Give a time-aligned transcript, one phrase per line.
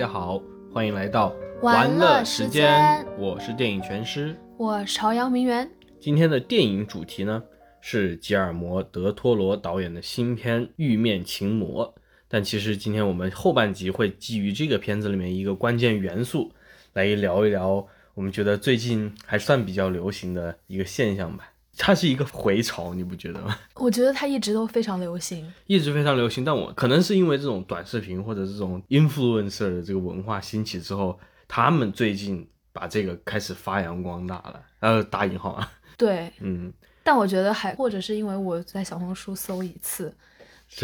[0.00, 0.42] 大家好，
[0.72, 5.70] 欢迎来到玩乐时间，我是电影全师，我是朝阳名媛。
[6.00, 7.42] 今天的电影主题呢
[7.82, 11.86] 是吉尔摩·德托罗导演的新片《玉面情魔》，
[12.28, 16.50] 但其实今天我们后半集会基于这个片子里面一个关键元素
[16.94, 21.52] 来聊一聊，我们觉得最近还算比较流行的一个现象吧。
[21.82, 23.56] 它是一个回潮，你不觉得吗？
[23.76, 26.44] 我觉得它一直都非常流行，一直非常流行。
[26.44, 34.60] 但我可能是因为这种短视频或者这种 influencer 的这个文化兴起之后，他们最近把这个开始发扬光大了。
[34.80, 35.72] 呃，打引号啊。
[35.96, 36.70] 对， 嗯。
[37.02, 40.14] 但我觉得还或者是因为我在小红书搜一次，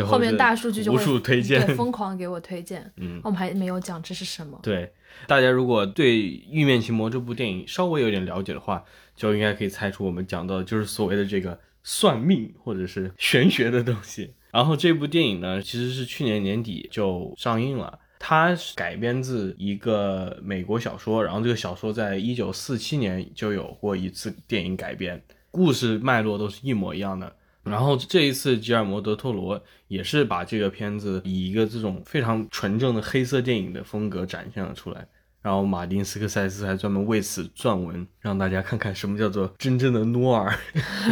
[0.07, 2.91] 后面大数据就无数推荐，疯狂给我推荐。
[2.97, 4.59] 嗯，我们还没有讲这是什么。
[4.63, 4.91] 对，
[5.27, 6.17] 大家如果对
[6.51, 8.83] 《玉面情魔》这部电影稍微有点了解的话。
[9.17, 14.35] 就应该可以猜出我们讲到的就是所谓的这个算命或者是玄学的东西。
[14.53, 17.99] 然后这部电影呢，其实是去年年底就上映了。
[18.19, 27.31] 它是改编自一个美国小说，然后这个小说在一九四七年就有过一次电影改编，故事脉络都是一模一样的。
[27.63, 35.07] 然后这一次吉尔摩·德托罗也是把这个片子以一个这种非常纯正的黑色电影的风格展现了出来。
[35.47, 40.53] 然后马丁斯科塞斯还专门为此撰文，让大家看看什么叫做真正的诺尔。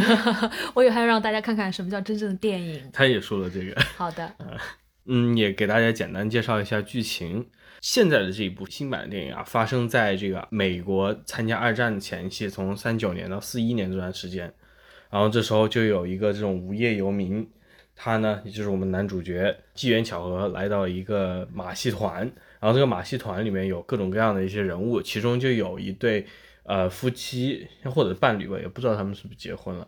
[0.75, 2.89] 我也还要让大家看看什么叫真正的电影。
[2.91, 3.81] 他也说了这个。
[3.95, 4.29] 好的。
[5.07, 7.47] 嗯，也给大家简单介绍一下剧情。
[7.79, 14.53] 现在的这一部新版的电影啊，发生在这个美国参加二战前夕，从三九年到四一年这段时间。
[15.09, 17.49] 然后这时候就有一个这种无业游民，
[17.95, 22.29] 他呢，也就是我们男主角，机缘巧合来到一个马戏团。
[22.59, 26.25] 然后这个马戏团里面有各种各样的一些人物，其中就有一对
[26.63, 29.87] 呃夫妻或者伴侣吧，也不知道他们是不是结婚了。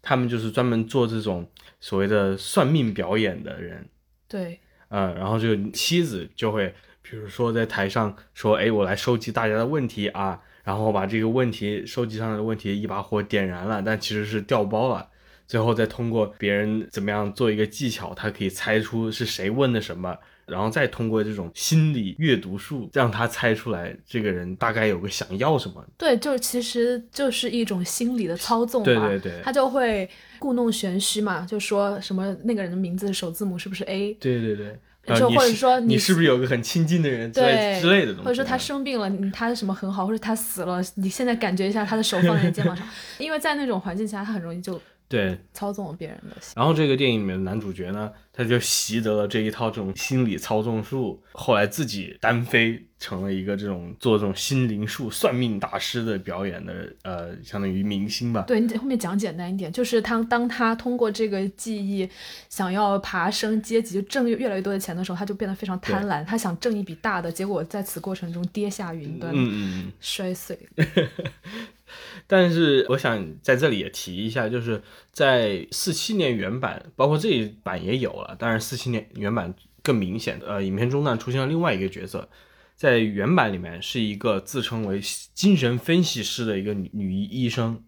[0.00, 1.48] 他们就是专门做这种
[1.80, 3.88] 所谓的算命表演的人。
[4.28, 15.08] 对，嗯，然后这个妻子就会，比如说在台上说：“哎，我来收集大家的问题啊。”然后把这个问题收集上来的问题一把火点燃了，但其实是掉包了。
[15.46, 20.18] 最后再通过别人怎么样做一个技巧，他可以猜出是谁问的什么。
[20.48, 25.84] 然后再通过这种心理阅读术，让他猜出来这个人大概有个想要什么。
[25.96, 28.82] 对，就其实就是一种心理的操纵。
[28.82, 34.14] 对对对，他就会故弄玄虚嘛，就说什么那个人的名字首字母是不是 A？
[34.14, 34.78] 对对对，
[35.18, 37.30] 就或者说你是不是有个很亲近的人？
[37.30, 38.24] 对之类的东西。
[38.24, 42.86] 或者说他生病了，他什么很好，或者他死了，你现在感觉一下他的手放在你肩膀上，
[43.18, 44.80] 因为在那种环境下，他很容易就。
[45.08, 46.36] 对，操纵了别人的。
[46.54, 58.42] 然后这个电影里面的男主角呢，他就习得了这一套这种心理操纵术，后来自己单飞成了一个这种做这种心灵术、算命大师的表演的，呃，相当于明星吧。
[58.42, 62.06] 对你后面讲简单一点，就是他当他通过这个记忆
[62.50, 69.52] 想要爬升阶级，就挣越来越多的钱的时候，他就变得非常贪婪，他想挣一笔大的，结果在此过程中跌下云端，嗯嗯
[69.86, 70.58] 嗯，摔碎。
[72.26, 74.82] 但是我想在这里也提一下，就是
[75.12, 80.40] 在四七年原版，包括这一版也有了，当然四七年原版更明显。
[80.46, 82.28] 呃，影片中呢出现了另外一个角色，
[82.76, 85.00] 在原版里面是一个自称为
[85.34, 87.82] 精神分析师的一个女女医生，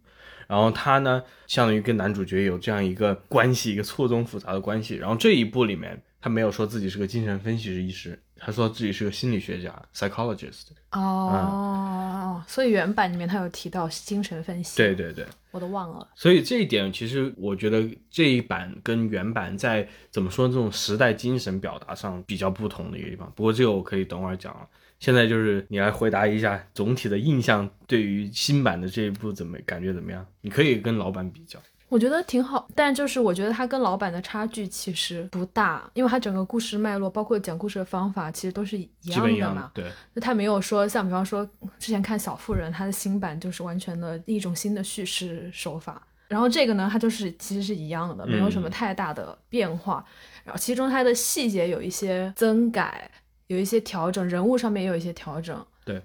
[0.48, 4.96] 然后她呢相当于跟男主角有这样一个关系，一个错综复杂的关系。
[4.96, 8.20] 然后这一部里面，她没有说自己是个精神分析师医师。
[8.40, 10.68] 他说自己是个心理学家，psychologist。
[10.92, 14.76] 哦，所以原版里面他有提到精神分析。
[14.78, 16.08] 对对对，我都忘了。
[16.14, 23.30] 所以这一点其实我觉得这一版跟原版在怎么说这种时代精神表达上比较不同的一个地方。
[23.36, 24.66] 不过这个我可以等会儿讲了。
[24.98, 30.26] 现在就是你来回答一下总体的印象，对于新版的这一部怎么感觉怎么样？
[30.40, 31.58] 你可以跟老版比较。
[31.90, 39.70] 我觉得挺好，但就是我觉得他跟老版的差距其实不大，因为他整个故事脉络，包括讲故事的方法，其实都是一样的嘛。
[39.74, 39.84] 对，
[40.14, 41.44] 就它没有说像比方说
[41.80, 46.00] 之前看小妇人，他的新版就是完全的一种新的叙事手法。
[46.28, 50.04] 然后这个呢，它就是其实是一样的，没有什么太大的变化。
[50.44, 53.10] 然后其中它的细节有一些增改，
[53.48, 55.60] 有一些调整，人物上面也有一些调整。
[55.84, 56.00] 对，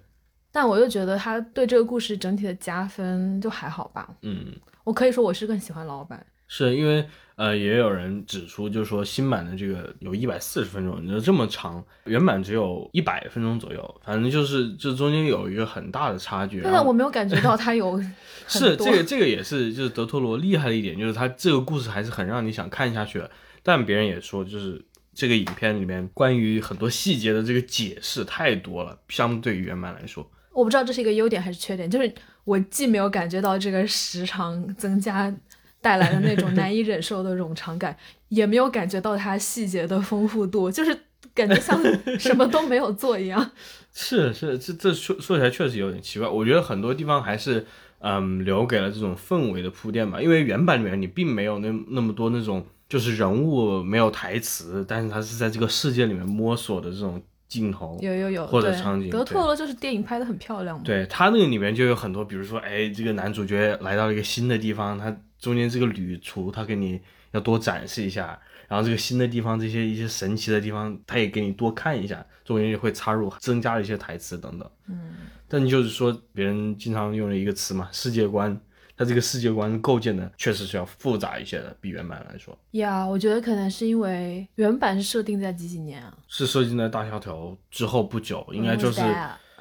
[0.51, 4.09] 但我又觉得它对这个故事整体的加分就还好吧。
[4.23, 4.51] 嗯。
[4.85, 7.05] 我可以说我是更喜欢老版，是因为
[7.35, 16.61] 呃也有人指出，就是说新版的这个有一百四十分钟，你说这么长，原版只有一百分钟左右，反正就是这中间有一个很大的差距。
[16.63, 18.01] 但我没有感觉到它有
[18.47, 23.29] 是这个这个也是就是德托罗厉害的一点，就是他这个故事还是很让你想看下去的。
[23.63, 24.85] 但别人也说，就是
[25.15, 30.29] 这个影片里面关于很多细节的这个解释太多了，相对于原版来说。
[30.53, 32.13] 我不知道这是一个优点还是缺点，就是
[32.45, 35.33] 我既没有感觉到这个时长增加
[35.81, 37.95] 带来的那种难以忍受的冗长感，
[38.29, 40.97] 也没有感觉到它细节的丰富度，就是
[41.33, 41.79] 感觉像
[42.17, 43.51] 什么都没有做一样。
[43.93, 46.27] 是是，这这说说起来确实有点奇怪。
[46.27, 47.65] 我觉得很多地方还是
[47.99, 57.21] 嗯留给了这种氛围的铺垫吧，因为原版里面你并没有那那么多那种就是人物没有台词，但是他是在这个世界里面摸索的这种
[57.55, 57.97] 镜头。
[58.01, 60.83] 有有有，或者场景对德托罗就是电影拍的很漂亮嘛。
[60.83, 66.99] 对他那个里面就有很多，比如说，哎，这个男主角来到了一个新的地方，他中间这个旅途，他给你
[67.31, 68.37] 要多展示一下，
[68.67, 74.69] 然后这个新的地方，这些一些神奇的地方，他也给你多看一下，中间也会插入增加了一些台词等等。
[74.89, 75.13] 嗯，
[75.47, 78.59] 但就是说，别人经常用的一个词嘛，世界观，
[78.97, 86.17] 它这个世界观构建的确实是要复杂一些的，比原版来说，呀我觉得可能是因为原版是设定在几几年啊？
[86.27, 89.01] 是设定在大萧条之后不久，应该就是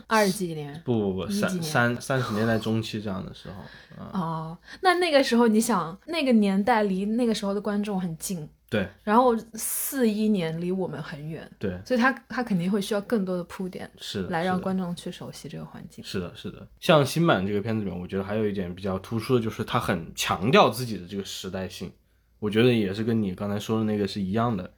[0.06, 0.80] 二几年。
[0.84, 11.78] 不不不三三三十年代中期这样的时候，啊、哦，那那个时候你想，那个年代离那个时候的观众很近，对然后四一年离我们很远，对。
[11.84, 16.04] 所以他他肯定会需要更多的铺垫，是来让观众去熟悉这个环境。
[16.04, 16.66] 是的，是的。
[16.80, 21.92] 像新版这个片子里面，我觉得还有一点比较突出的，就是他很强调自己的这个时代性。
[22.40, 24.70] 我觉得也是跟你刚才说的那个是一样的，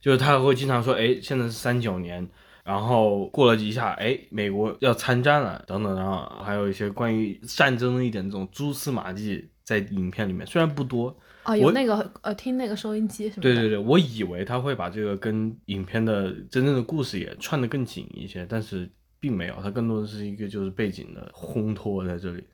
[0.00, 2.28] 就是他会经常说，哎，现在是三九年，
[2.64, 13.42] 然后过了一下，哎，美国要参战了，等等，然后还有一些关于战争的一点这种蛛丝马迹在影片里面，虽然不多，啊，有我那个呃，听那个收音机什么的。
[13.42, 18.88] 对对对，我以为他会把这个跟影片的真正的故事也串得更紧一些，但是
[19.18, 22.44] 并没有，它更多的是一个就是背景的烘托在这里。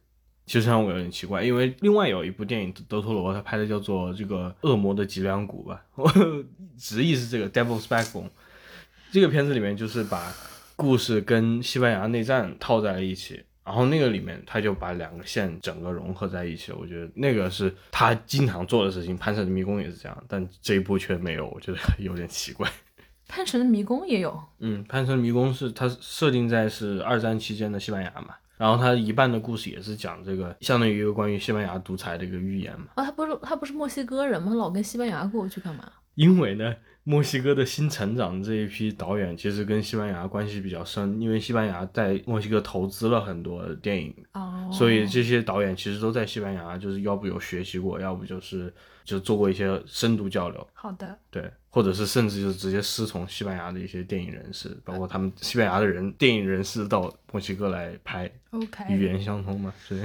[0.46, 6.10] 其实让我有点奇怪，因为另外有一部电影德托罗他拍的叫做这个《恶魔的脊梁骨》吧，我
[6.76, 8.24] 直译是这个《Devil's Backbone》。
[9.12, 10.32] 这个片子里面就是把
[10.74, 16.78] 故事跟西班牙内战套在了一起，然后那个里面他就把两个线整个融合在一起了。
[16.81, 22.69] 我觉得那个是他经常做的事情，《潘神的迷宫》也是这样，但这一部却没有，我觉得有点奇怪。
[23.28, 32.88] 潘神的迷宫也有嗯，《潘神的迷宫》是它设定在是二战期间的西班牙嘛，然后它一半的故事也是讲这个，相当于一个关于西班牙独裁的一个预言嘛。
[32.96, 34.52] 啊，他不是他不是墨西哥人吗？
[34.52, 35.84] 老跟西班牙过去干嘛？
[36.16, 36.75] 因为呢，
[37.10, 48.72] 墨西哥的新成长这一批导演其实跟西班牙关系比较深，因为西班牙在墨西哥投资了很多电影，哦，所以这些导演其实都在西班牙，就是要不有学习过，要不就是
[49.02, 60.02] 就做过一些深度交流，好的，对，或者是甚至就直接师从西班牙的一些电影人士，包括他们西班牙的人电影人士到墨西哥来拍，语 OK 语言相通嘛，所以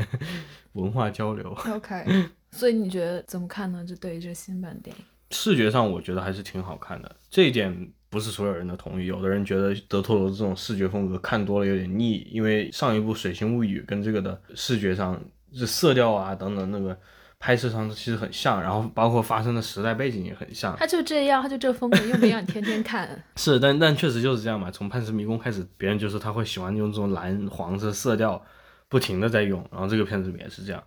[0.72, 1.56] 文化交流。
[1.68, 2.04] OK，
[2.50, 3.86] 所以你觉得怎么看呢？
[3.86, 9.06] 就对于这新版电影，视觉上我觉得还是挺好看的，这一点不是所有人的同意。
[9.06, 15.20] 有的人觉得德托罗这种视觉风格看多了有点腻，因为上一部《水星物语》跟这个的视觉上，
[15.58, 16.98] 这色调啊等等那个
[17.40, 20.76] 拍摄上其实很像，然后包括发生的时代背景也很像。
[20.78, 23.24] 他就这样，他就这风格，又没让你天天看。
[23.36, 24.72] 是，但但确实就是这样嘛。
[24.72, 28.42] 从《潘神迷宫》开始，别人就说他会喜欢用这种蓝黄色色调，
[28.88, 30.82] 不停的在用，然后这个片子里面也是这样。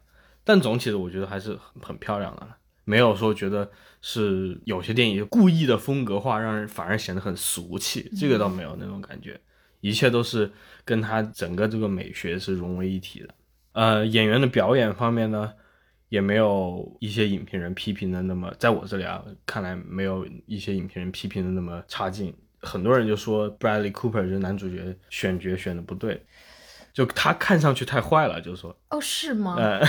[0.44, 2.56] 但总体的我觉得还是很很漂亮的了，
[2.88, 3.70] 没有说觉得
[4.00, 9.38] 是有些电影故意的风格化，让人反而显得很俗气，这个倒没有那种感觉，
[9.83, 10.50] 一切都是
[10.87, 13.28] 跟他整个这个美学是融为一体的。
[13.73, 15.52] 呃，演员的表演方面呢，
[16.09, 22.35] 也没有一些影评人批评的那么，在我这里啊，看来没有一些影评人批评的那么差劲。
[22.61, 26.25] 很多人就说 Bradley Cooper 就是男主角选角选的不对，
[26.95, 29.57] 就他看上去太坏了，就说，哦，是吗？
[29.59, 29.87] 呃，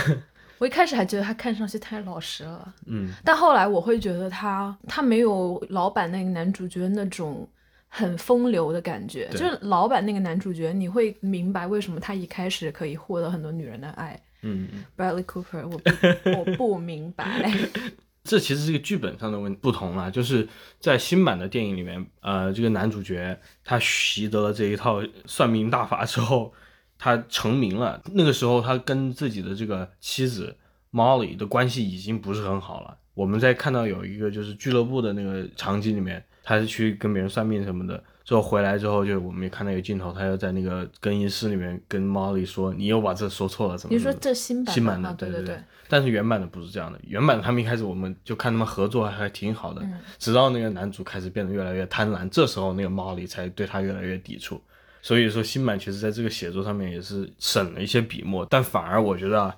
[0.59, 7.49] 我一开始还觉得他看上去太老实了，嗯，但后来我会觉得他他没有老版那个男主角那种
[7.87, 14.19] 很风流的感觉，就是老版那个男主角，你会明白为什么他一开始可以获得很多女人的爱。
[14.41, 17.51] 嗯，嗯 Bradley Cooper，我不我不明白。
[18.23, 20.47] 这其实是一个剧本上的问不同啦，就是
[20.79, 26.53] 在新版的电影里面，呃，这个男主角他习得了这一套算命大法之后，
[26.99, 27.99] 他成名了。
[28.13, 30.55] 那个时候，他跟自己的这个妻子
[30.91, 32.95] Molly 的关系已经不是很好了。
[33.15, 54.61] 我们在看到有一个就是俱乐部的那个场景里面，他是去跟别人算命什么的，之后回来之后，就我们也看到有个镜头，他又在那个更衣室里面跟 Molly 说：“你又把这说错了，怎么怎么？”你说这新版新版的，啊对对对，但是原版的不是这样的，原版他们一开始我们就看他们合作还还挺好的，嗯直到那个男主开始变得越来越贪婪，这时候那个 Molly 才对他越来越抵触。
[55.01, 59.55] 所以说新版其实在这个写作上面也是省了一些笔墨，但反而我觉得啊，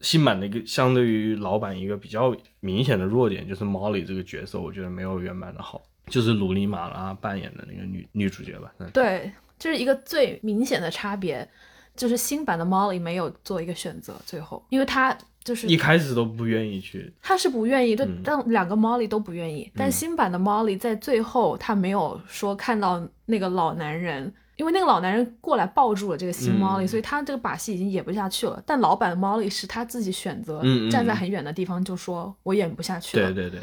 [0.00, 11.48] 新版的一个相对于老版一个比较明显的弱点就是 Molly 这个角色，我觉得没有原版的好，就是鲁尼马拉扮演的那个女女主角吧，嗯对，就是一个最明显的差别，
[11.94, 19.70] 就是新版的 Molly 没有做一个选择，最后，因为她就是一开始都不愿意去，他是不愿意，对嗯，但两个 Molly 都不愿意。
[19.76, 28.62] 但新版的 Molly 在最后，他没有说看到那个老男人，因为那个老男人过来抱住了这个新嗯 Molly，、所以他这个把戏已经演不下去了。
[28.66, 33.60] 但老版的 Molly 是他自己选择站在很远的地方就说我演不下去了，对对对，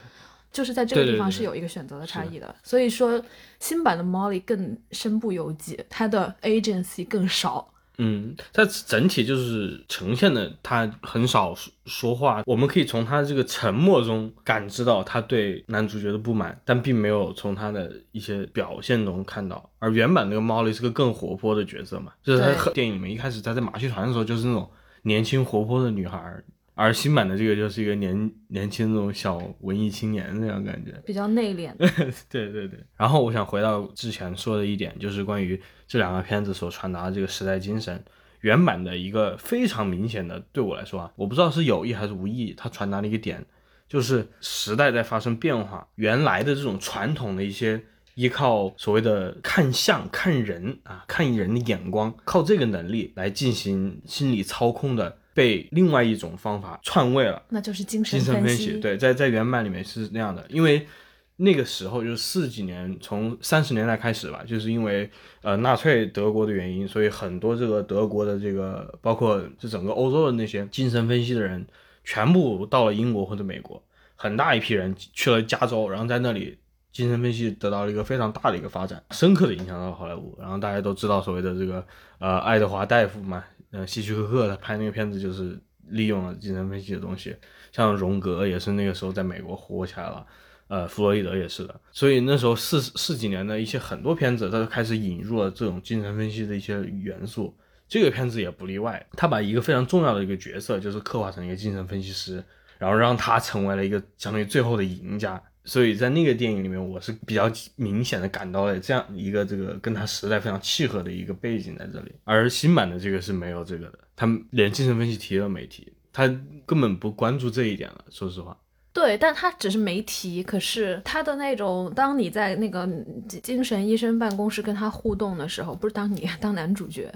[0.52, 2.56] 就是在这个地方是有一个选择的差异的。
[2.64, 3.20] 所以说
[3.60, 7.68] 新版的 Molly 更身不由己，他的 agency 更少。
[7.98, 19.70] 嗯，它整体就是呈现的他很少说说话，我们可以从他这个沉默中感知到他对男主角的不满，但并没有从他的一些表现中看到。
[19.80, 24.70] 而原版那个猫莉是个更活泼的角色嘛，就是他电影里面一开始他在马戏团的时候就是那种
[25.04, 30.92] 年轻活泼的女孩儿，而新版的这个就是一个年年轻那种小文艺青年那样感觉。
[31.06, 31.72] 比较内敛，
[32.30, 35.62] 对对对，然后我想回到之前说的一点，就是关于
[35.94, 38.04] 这两个片子所传达的这个时代精神。
[38.42, 43.46] 原版的一个非常明显的，对我来说啊，我不知道是有意还是无意，它传达了一个点，
[43.88, 47.80] 就是时代在发生变化，原来的这种传统的一些
[48.16, 57.40] 依靠所谓的看相、看人啊、看人的眼光，靠这个能力来进行心理操控的，被另外一种方法篡位了。
[57.50, 58.58] 那就是精神精神分。
[58.58, 60.88] 析，对，在在原版里面是那样的，因为
[61.38, 65.10] 那个时候就是四几年，从三十年代开始吧，就是因为
[65.42, 71.66] 呃纳粹德国的原因，所以很多这个德国的这个，包括这整个欧洲的那些精神分析的人，
[72.04, 73.82] 全部到了英国或者美国，
[74.16, 76.58] 很大一批人去了加州，然后在那里。
[76.94, 80.38] 精神分析得到了一个非常大的一个发展，深刻的影响到了好莱坞。
[80.40, 81.84] 然后大家都知道所谓的这个
[82.20, 87.36] 呃爱德华大夫嘛，呃希区柯克他拍那个片子就是利用了精神分析的东西，
[87.72, 90.24] 像荣格也是那个时候在美国火起来了，
[90.67, 97.55] 呃，弗洛伊德也是的，所以那时候四四几年的一些很多片子，他都开始引入了这种精神分析的一些元素，
[97.88, 102.43] 这个片子也不例外，他把一个非常重要的一个角色，就是刻画成一个精神分析师，
[102.79, 105.41] 然后让他成为了一个相当于最后的赢家。
[105.65, 116.27] 所以在那个电影里面，我是比较明显的感到了这样一个这个跟他时代非常契合的一个背景在这里，而新版的这个是没有这个的，他们连精神分析提都没提，他
[116.65, 118.03] 根本不关注这一点了。
[118.10, 118.58] 说实话，
[118.94, 122.88] 对，但他只是没提，可是他的那种，当你在那个
[123.28, 127.12] 精精神医生办公室跟他互动的时候，不是当你 当男主角，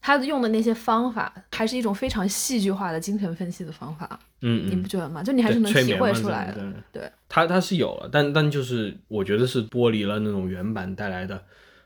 [0.00, 5.22] 他用的那些方法，还是一种非常戏剧化的精神分析的方法，嗯嗯你不，觉得吗？
[5.22, 11.44] 就你还是能体会出来的对，他他是有了，但但就是我觉得是剥离了那种原版带来的。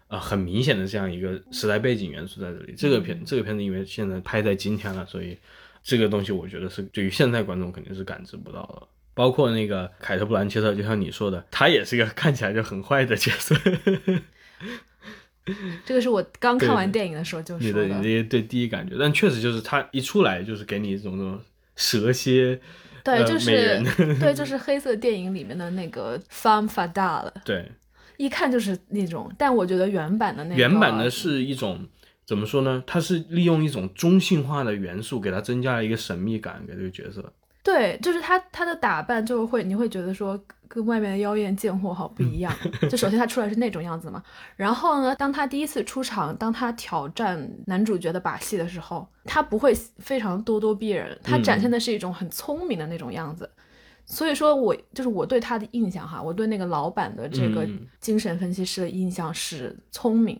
[0.09, 2.75] 呃，很明显的这样一个时代背景元素在这里。
[2.76, 5.37] 这个片这个片子因为现在拍在今天了，所以
[5.83, 8.87] 这个东西我觉得是对于现在观众肯定是感知不到的。
[9.14, 13.54] 包括那个凯特·布兰切特，就像你说的，他也是一个 看起来就很坏的角色。
[15.85, 21.38] 这个是我刚看完电影的时候就你说的你的对第一感觉，但确实就是他一出来就是给你一种那种
[21.76, 22.59] 蛇蝎，
[23.04, 23.83] 对，呃就是
[24.18, 27.71] 对，就是黑色电影里面的那个 femme fatale，对，
[28.16, 29.30] 一看就是那种。
[29.37, 31.87] 但我觉得原版的那个原版的是一种
[32.25, 32.83] 怎么说呢？
[32.87, 37.35] 它是利用一种中性化的元素，给它增加了一个神秘感给这个角色。
[37.64, 42.54] 对，就是他他的打扮就会你会觉得说跟外面的妖艳贱货好不一样。
[42.90, 44.23] 就首先他出来是那种样子嘛，
[44.54, 53.50] 然后呢，当他第一次出场，当他挑战男主角的把戏的时候，他不会非常咄咄逼人，他展现的是一种很聪明的那种样子。
[54.04, 60.38] 所以说我就是我对他的印象哈，我对那个老板的这个嗯精神分析师的印象是聪明。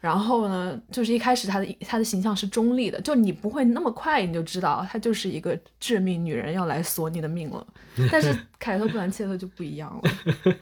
[0.00, 7.66] 然后呢，就是一开始他的他的形象是中立的，就你不会那么快你就知道他就是一个致命女人要来索你的命了。
[8.10, 10.54] 但是凯特·布兰切特就不一样了，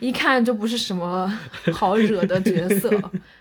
[0.00, 1.26] 一看就不是什么
[1.72, 2.90] 好惹的角色。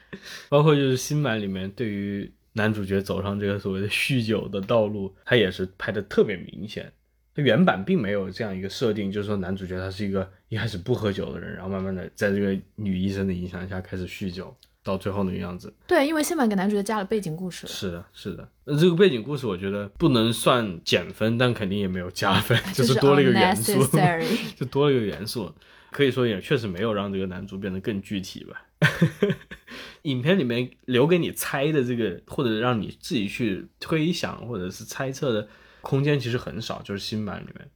[0.49, 6.93] 包括就是新版里面对于男主角走上这个所谓的酗酒的道路，他也是拍的特别明显。
[7.35, 15.73] 他原版并没有这样一个设定，就是说男主角他是一个一开始不喝酒的人，然后慢慢的在这个女医生的影响下开始酗酒，到最后那个样子。
[15.87, 17.65] 对，因为新版给男主角加了背景故事。
[17.65, 18.47] 是的，是的。
[18.65, 23.73] 那这个背景故事我觉得不能算减分，但肯定也没有加分， 就是多了一个元素，
[24.55, 25.53] 就多了一个元素。
[25.91, 28.65] 可以说也确实没有让这个男主变得更具体吧。
[30.01, 35.47] 影片里面留给你猜的这个，或者让你自己去推想或者是猜测的
[35.81, 37.69] 空间其实很少，就是新版里面。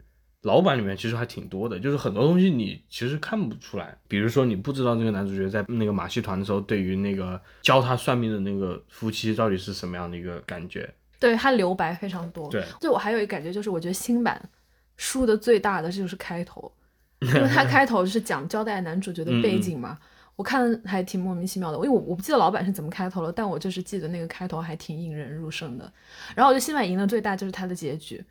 [0.48, 10.90] 老版里面其实还挺多的，就是很多东西你其实看不出来，比如说你不知道那个男主角在那个马戏团的时候，对于那个教他算命的那个夫妻到底是什么样的一个感觉。
[11.20, 12.50] 对他留白非常多。
[12.50, 14.42] 对，就我还有一个感觉，就是我觉得新版
[14.96, 16.72] 输的最大的就是开头，
[17.20, 19.98] 因为他开头是讲交代男主角的背景嘛。
[20.36, 25.92] 我看还挺莫名其妙的，因为我我不记得老版是怎么开头了，但我就是记得那个开头还挺引人入胜的。
[26.36, 28.24] 然后我觉得新版赢的最大就是他的结局，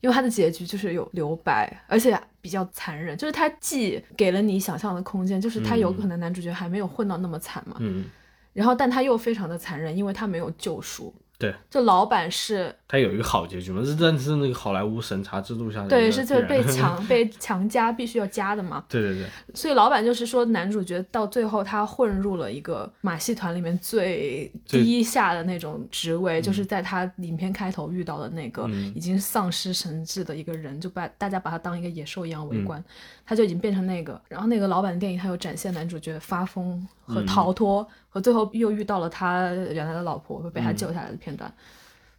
[0.00, 8.04] 因为它的结局就是有留白，而且比较残忍，就是它既给了你想象的空间，就是他有可能男主角还没有混到那么惨嘛，嗯，
[8.52, 11.14] 然后但他又非常的残忍，因为他没有救赎。
[11.40, 18.84] 对，就老板是他有一个好结局嘛，是但是那个好莱坞审查制度下对，是就是被强被强加必须要加的嘛。
[18.90, 28.92] 对对对，所以老板就是说，男主角到最后他混入了一个马戏团里面最最低下的那种职位，就是在他影片开头遇到的那个嗯。
[28.94, 32.64] 已经丧失神智的一个人，就把大家把他当一个野兽一样围嗯。
[32.66, 32.84] 观，
[33.30, 34.20] 他就已经变成那个。
[34.28, 41.52] 然后那个老板的电影，他有展现男主角发疯和逃脱，和最后又遇到了他原来的老婆被他救下来的片段，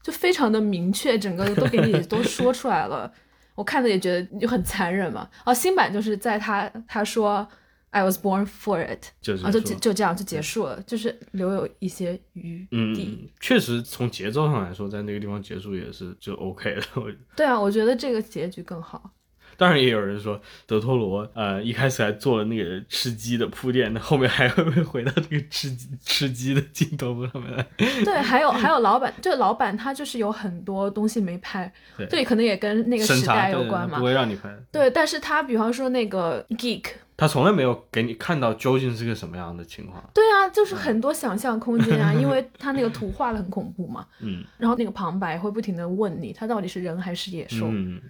[0.01, 3.11] 就非常的明确，整个都给你 都说出来了。
[3.55, 5.29] 我看的也觉得就很残忍嘛。
[5.45, 7.45] 哦，新版就是在他他说
[7.89, 13.19] I was born for it，就是啊，就就就这样就结束了，就是留有一些余嗯，地。
[13.21, 16.83] 嗯确实从节奏上来说，在那个地方结束也是就 OK 了。
[16.95, 19.11] 我对啊，我觉得这个结局更好。
[19.57, 27.65] 当然也有人说德托罗呃一开始还做了那个吃鸡的铺垫，那后面还会不会回到这个吃鸡吃鸡的镜头上面来？
[28.03, 34.05] 对，还有还有老板，这老板他就是有很多东西没拍，对对，可能也跟那个时代有关嘛不。
[34.05, 34.49] 会让你拍。
[34.71, 40.03] 对，但是他比方说那个 geek，他从来没有给你看到究竟是个什么样的情况。
[40.13, 47.67] 对啊，就是很多想象空间啊，因为他那个图画的很恐怖嘛， 嗯然后那个旁白会不停的问你，他到底是人还是野兽？
[47.69, 48.01] 嗯，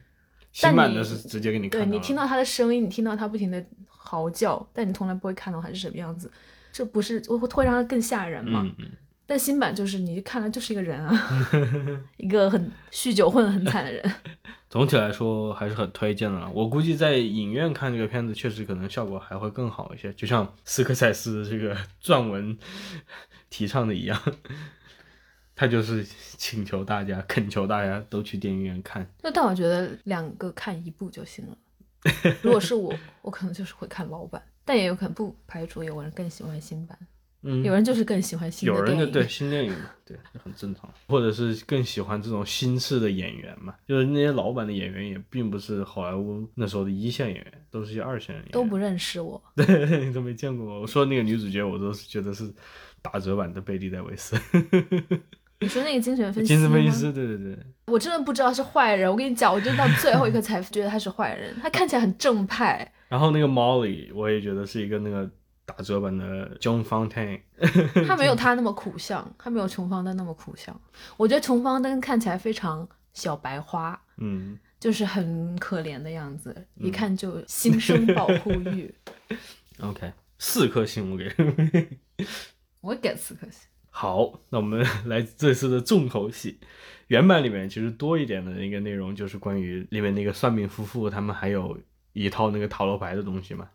[0.51, 6.31] 新版的是直接给你看对你听到他的声音，你听到他不停的嚎叫，但你从来不会看到他是什么样子，
[6.71, 8.61] 这不是会会让他更吓人吗？
[8.65, 8.91] 嗯嗯，
[9.25, 11.57] 但新版就是你看了就是一个人啊，
[12.17, 14.11] 一个很酗酒混得很惨的人。
[14.69, 16.49] 总体来说还是很推荐的。
[16.53, 22.57] 我估计在影院看这个片子，确实可能效果还会更好一些，就像斯科塞斯这个撰文
[23.49, 24.17] 提倡的一样，
[25.61, 29.07] 他就是请求大家、恳求大家都去电影院看。
[29.21, 31.55] 那但我觉得两个看一部就行了。
[32.41, 36.97] 如果是我，我可能就是会看老版，但也有可能不排除有人更喜欢新版，
[37.43, 38.83] 嗯，有人就是更喜欢新的有。
[38.83, 50.81] 人就对新电影嘛，对，这很正常，或者是更喜欢这种新式的演员嘛，就是那些老版的演员也并不是好莱坞那时候的一线演员，都是一些二线演员，都不认识我， 对，你都没见过。
[50.81, 52.51] 我说那个女主角，我都是觉得是
[53.03, 54.35] 打折版的贝蒂戴维斯，
[55.61, 56.91] 你说那个精神分析精神分析？
[56.91, 59.09] 师，对对对，我真的不知道是坏人。
[59.09, 61.55] 我跟你讲，我真到最后一刻才觉得他是坏人。
[61.61, 65.29] 他看起来很正派， 然后那个 Molly，我也觉得是一个那个
[65.65, 67.41] 打折版的 John Fontaine，
[68.07, 70.79] 他没有他那么苦相，他没有琼芳登那么苦相。
[71.15, 78.93] 我觉得琼芳登看起来非常小白花，嗯，就是很可怜的样子，一看就心生保护欲。
[79.79, 81.31] OK，四颗星我给。
[82.81, 83.69] 我给四颗星。
[83.93, 86.59] 好，那我们来这次的重头戏。
[87.07, 91.77] 原版里面其实多一点的一个内容，就是关于里面那个算命夫妇，他们还有
[92.13, 93.69] 一套那个塔罗牌的东西嘛，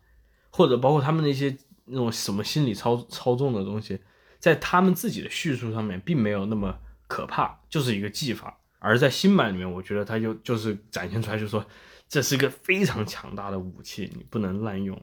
[0.49, 3.99] 或者包括他们那些那种什么心理操操纵的东西，
[4.39, 8.59] 在他们自己的叙述上面并没有那么可怕，就是一个技法。
[8.79, 11.63] 而在新版里面，我觉得他就就是展现出来，就说
[12.09, 14.99] 这是一个非常强大的武器，你不能滥用。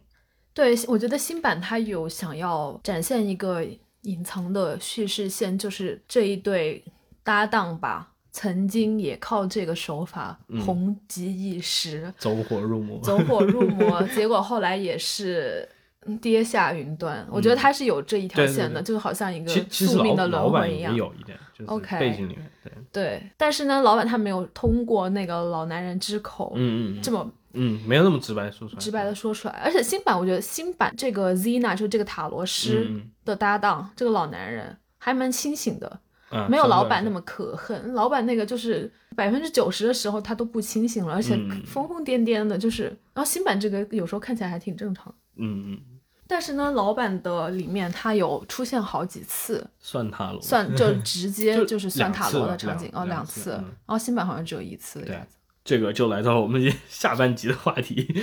[0.53, 3.65] 对，我觉得新版它有想要展现一个
[4.05, 6.83] 隐藏的叙事线，就是这一对
[7.23, 15.69] 搭档吧，曾经也靠这个手法红极一时，走火入魔，走火入魔，结果后来也是
[16.07, 17.27] 嗯跌下云端。
[17.31, 18.87] 我觉得他是有这一条对对线的，对。
[18.87, 20.95] 就好像一个宿命的轮回一样。
[20.95, 27.03] 有一点，就是 OK 背景里面，对，对，但是呢，老板他没有通过那个老男人之口，嗯嗯嗯。
[27.03, 29.55] 这么嗯，没有那么直白说出来，直白的说出来。
[29.65, 37.95] 而且新版，我觉得新版这个 Zena 就是这个塔罗师嗯的搭档，这个老男人还蛮清醒的，嗯，没有老板那么可恨。
[37.95, 42.85] 老板那个就是百分之九十的时候他都不清醒了，而且嗯疯疯癫癫的，就是。
[43.15, 45.15] 然后新版这个有时候看起来还挺正常。
[45.37, 45.81] 嗯嗯，
[46.27, 55.37] 但是呢，老版的里面他有出现好几次，算塔罗， 算就直接就就是算塔罗的场景哦，两次，然后新版好像只有一次的样子。
[55.65, 58.15] 这个就来到我们 下半集的话题，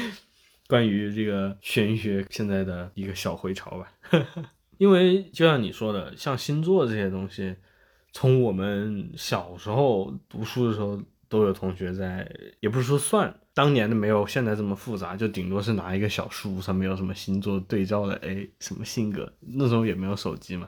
[0.68, 3.92] 关于这个玄学现在的一个小回潮吧。
[4.78, 7.56] 因为就像你说的，像星座这些东西，
[8.14, 11.00] 从我们小时候读书的时候，
[11.30, 12.28] 都有同学在，
[12.60, 20.68] 也不是说算，当年的没有现在这么复杂，就顶多是拿一个小书上面有什么星座对照的，哎，什么性格，那时候也没有手机嘛，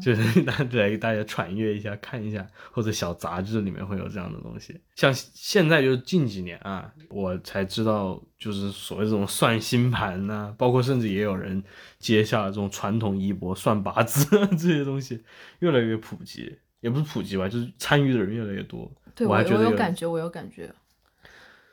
[0.00, 4.80] 就是 大来给大家传阅一下，看一下，或者小杂志里面会有这样的东西。
[4.94, 11.62] 像现在就近几年啊，我才知道，就是所谓这种算星盘呐、包括甚至也有人
[11.98, 15.22] 接下了这种传统衣钵、算八字啊这些东西，
[15.58, 18.90] 越来越普及，也不是普及吧，就是参与的人越来越多。
[19.14, 20.72] 对我我还觉得有有感觉，我有感觉。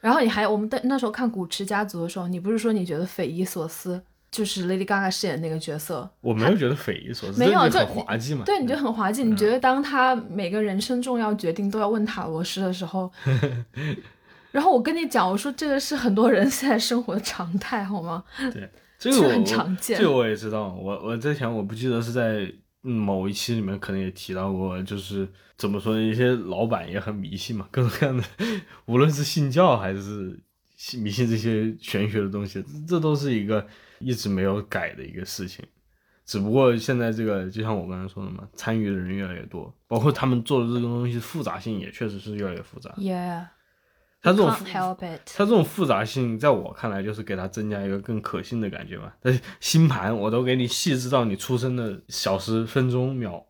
[0.01, 4.03] 然后你还我们那那时候看《古驰家族》的时候，你不是说你觉得匪夷所思，
[4.35, 8.43] 就是 Lady Gaga 饰演那个角色，我没有觉得匪夷所思，没有就很滑稽嘛。
[8.45, 9.23] 对，你觉得很滑稽。
[9.23, 13.09] 你觉得当他每个人生重要决定都要问塔罗师的时候，
[14.51, 18.21] 然后我跟你讲，我说这个是很多人现在生活的常态，好吗？
[18.51, 18.69] 对，
[18.99, 19.97] 这个我很常见。
[19.97, 25.25] 这个我也知道，我我在想，我不记得是在某一期里面可能也提到过，就是
[25.57, 28.23] 怎么说，一些老板也很迷信嘛，各种各样的，
[28.85, 30.37] 无论是信教还是
[31.01, 33.65] 迷信这些玄学的东西，这都是一个
[34.05, 35.65] 一直没有改的一个事情。
[36.25, 42.89] 只不过现在这个，就像我刚才说的嘛，参与的人越来越多，包括他们做的这个东西复杂性也确实是越来越复杂。
[42.97, 43.45] Yeah，
[44.23, 44.51] 它这种。
[44.55, 49.13] 它这种复杂性，在我看来就是给它增加一个更可信的感觉嘛。
[49.21, 53.45] 但是星盘我都给你细致到你出生的小时、分钟、秒，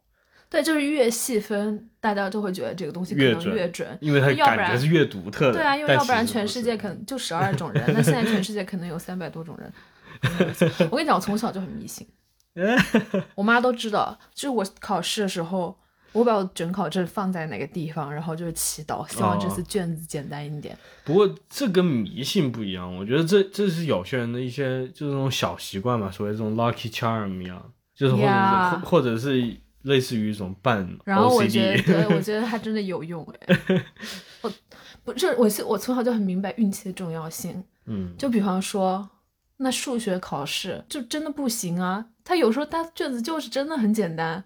[0.49, 3.97] 对，就是越细分，大家就会觉得这个东西可能越准越准。
[4.01, 5.53] 因为它要感觉是越独特的。
[5.53, 9.71] 对啊，因为要不然全世界可能就十二种人，那现在全世界可能有三百多种人。
[10.91, 12.07] 我跟你讲，我从小就很迷信，
[13.35, 14.17] 我妈都知道。
[14.33, 15.77] 就是我考试的时候，
[16.13, 20.77] 我把我准考证放在哪个地方，然后就是祈祷，希望这次卷子简单一点。
[21.03, 33.83] 不过这跟迷信不一样，我觉得这这是有些人的一些就是那种小习惯嘛，所谓这种 lucky charm 一样，就是或者或或者是类似于一种半然后我觉得，对我觉得 它真的有用哎。
[34.41, 34.51] 我
[35.03, 37.63] 不是，我是我从小就很明白运气的重要性。
[37.85, 39.07] 嗯，就比方说，
[39.57, 44.43] 那数学考试就真的不行啊，他有时候他卷子就是真的很简单，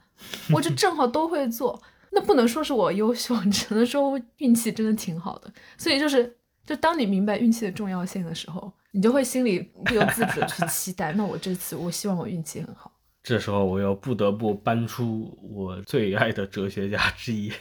[0.54, 5.52] 我就正好都会做，那不能说是我优秀， 只能说运气真的挺好的。
[5.78, 12.92] 所以就是，就当你明白运气的重要性的时候，你就会心里不由自主的去期待，那我这次我希望我运气很好。
[13.22, 17.52] 这时候我又不得不搬出我最爱的哲学家之一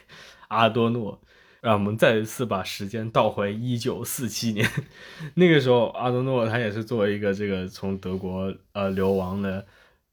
[0.48, 1.20] 阿多诺，
[1.68, 4.66] 让我们再一次把时间倒回一九四七年。
[5.35, 9.66] 那个时候，阿德诺他也是作为一个这个从德国呃流亡的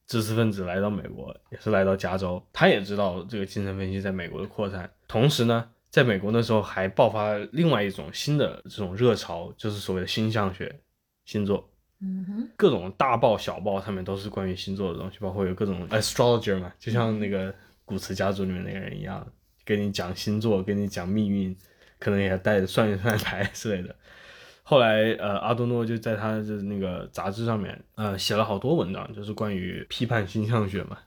[0.05, 2.45] 知识分子来到美国，也是来到加州。
[2.51, 10.81] 他也知道这个精神分析在美国的扩散，同时呢，在美国那时候还爆发了另外一种新的这种热潮，就是所谓的星象学、
[11.23, 11.69] 星座。
[12.01, 19.25] 嗯哼，各种大报小报上面都是关于星座的东西，包括有各种 astrologer 嘛，就像那个古驰家族里面那个人一样，
[19.65, 21.53] 跟你讲星座，跟你讲命运，
[21.99, 23.95] 可能也带着算一算牌之类的。
[24.67, 30.97] 后来，呃，阿多诺就在他的那个杂志上面，呃，写了好多文章，就是关于批判星象学嘛，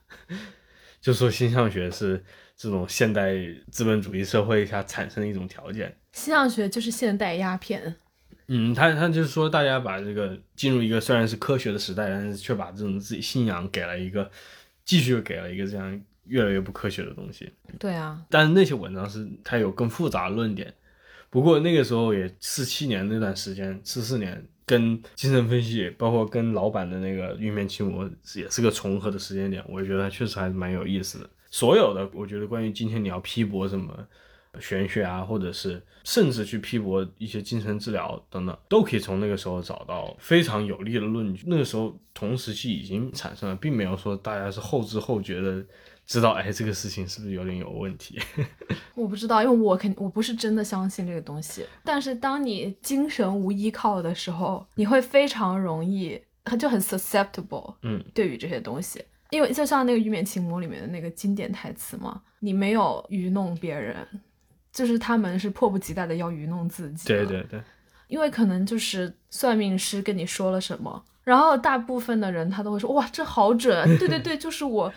[1.01, 2.23] 就说星象学是
[2.55, 3.33] 这种现代
[3.71, 5.97] 资本主义社会下产生的一种条件。
[6.13, 7.95] 星象学就是现代鸦片。
[8.47, 14.31] 嗯，他他就是说，大家把这个进入一个虽然是科学的时代，但是却把这种自己信仰给了一个，
[14.85, 17.51] 继续给了一个这样越来越不科学的东西。
[17.77, 20.73] 对啊，但是那些文章是它有更复杂的论点，
[21.29, 31.29] 不过那个时候也四七年那段时间，四四年跟精神分析，包括跟老板的那个玉面青魔也是个重合的时间点，我觉得它确实还是蛮有意思的。
[31.51, 34.07] 所有的我觉得关于今天你要批驳什么
[34.59, 41.43] 玄学啊，或者是甚至去批驳一些精神治疗等等，都可以从那个时候找到非常有力的论据。
[41.47, 45.65] 那个时候同时期已经产生了，并没有说大家是后知后觉的
[46.09, 48.19] 知道，哎，这个事情是不是有点有问题。
[48.95, 51.63] 我不知道，因为我肯我不是真的相信这个东西。
[51.83, 56.19] 但是当你精神无依靠的时候，你会非常容易，
[56.57, 59.05] 就很 susceptible，嗯，对于这些东西。
[59.29, 63.95] 因为就像那个《玉面情魔》里面的那个经典台词嘛，你没有愚弄别人，
[64.73, 67.07] 就是他们是迫不及待的要愚弄自己。
[67.07, 67.61] 对对对，
[68.07, 74.91] 因为可能就是算命师跟你说了什么，然后大部分的人他都会说哇这好准，对对对，就是我，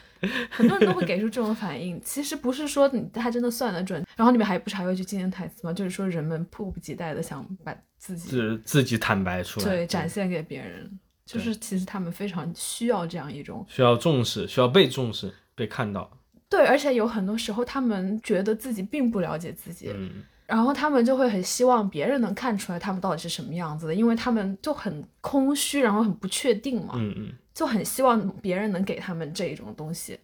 [0.49, 2.01] 很多人都会给出这种反应。
[2.03, 5.75] 其实不是说你他真的算得准，然后里面还不是还有一句经典台词吗？
[5.75, 10.91] 就是说人们迫不及待的想把自己是自己坦白出来，对展现给别人，
[11.27, 16.11] 就是其实他们非常需要这样一种需要重视，需要被重视，被看到。
[16.49, 30.21] 对，而且有很多时候他们觉得自己并不了解自己，嗯，然后他们就会很希望别人能看出来他们到底是什么样子的，因为他们就很空虚，然后很不确定嘛，嗯嗯，就很希望别人能给他们这一种东西，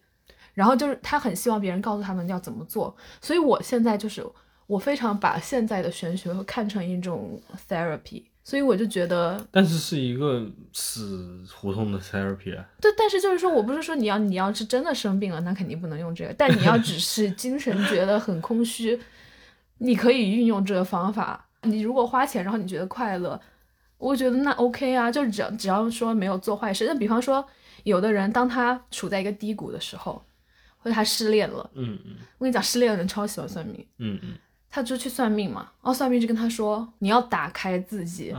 [0.53, 4.23] 然后就是他很希望别人告诉他们要怎么做，所以我现在就是
[4.67, 12.63] 我非常把现在的玄学看成一种 therapy，所以我就觉得但是是一个死胡同的 therapy 啊。
[12.79, 16.31] 对，但是就是说我不是说你要你要是真的生病了，那肯定不能用这个。
[16.37, 18.99] 但你要只是精神觉得很空虚，
[19.79, 21.47] 你可以运用这个方法。
[21.63, 23.37] 你如果花钱，然后你觉得快乐，
[23.97, 26.85] 我觉得那 OK 啊，就只要只要说没有做坏事。
[26.87, 27.45] 那比方说，
[27.83, 30.23] 有的人当他处在一个低谷的时候，
[30.77, 33.85] 或者他失恋了，嗯嗯我跟你讲，失恋的人超喜欢算命。
[33.97, 34.37] 嗯嗯，
[34.71, 38.33] 他就去算命嘛，然后算命就跟他说，你要打开自己，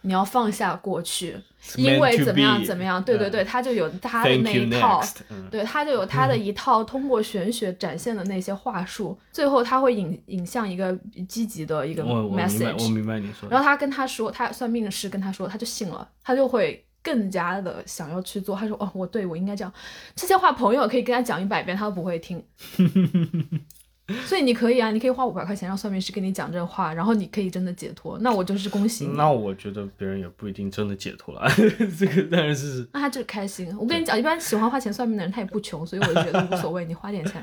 [0.00, 1.36] 你要放下过去，
[1.76, 5.00] 因为怎么样怎么样，对对对，他就有他的那一套。
[5.00, 10.92] next，嗯，对，他就有他的一套通过玄学展现的那些话术，最后他会引引向一个
[11.28, 12.92] 积极的一个我我明白，我 message。
[12.92, 13.48] 明白你说。
[13.48, 18.56] 然后他跟他说，他算命的师跟他说，他就信了，他就会更加的想要去做。
[18.56, 19.72] 他说：“哦，我对我应该这样。”
[20.16, 22.42] 这些话朋友可以跟他讲一百遍，他都不会听。
[24.24, 28.18] 所以你可以啊，你可以花五百块钱让算命师跟你讲这话，然后你可以真的解脱。
[28.20, 29.12] 那我就是恭喜你。
[29.14, 31.46] 那我觉得别人也不一定真的解脱了，
[31.98, 33.68] 这个当然是那他就是开心。
[33.78, 37.42] 我跟你讲，一般喜欢花钱算命的人，他也不穷，所以我就觉得无所谓，你花点钱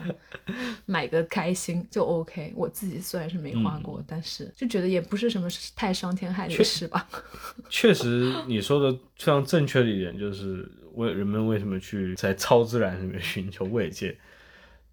[0.88, 2.52] 买个开心就 OK。
[2.56, 7.08] 我自己虽然是没花过，但是就觉得也不是什么太伤天害理的事吧。
[7.70, 14.18] 确实你说的非常正确的一点，就是为人们为什么去在超自然里面寻求慰藉，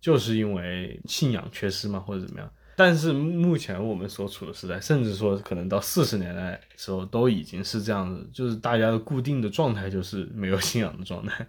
[0.03, 2.53] 就是因为信仰缺失嘛，或者怎么样。
[2.75, 11.47] 但是目前我们所处的时代，甚至说可能到四十年代时候，都已经是这样子，就是大家的固定的状态就是没有信仰的状态，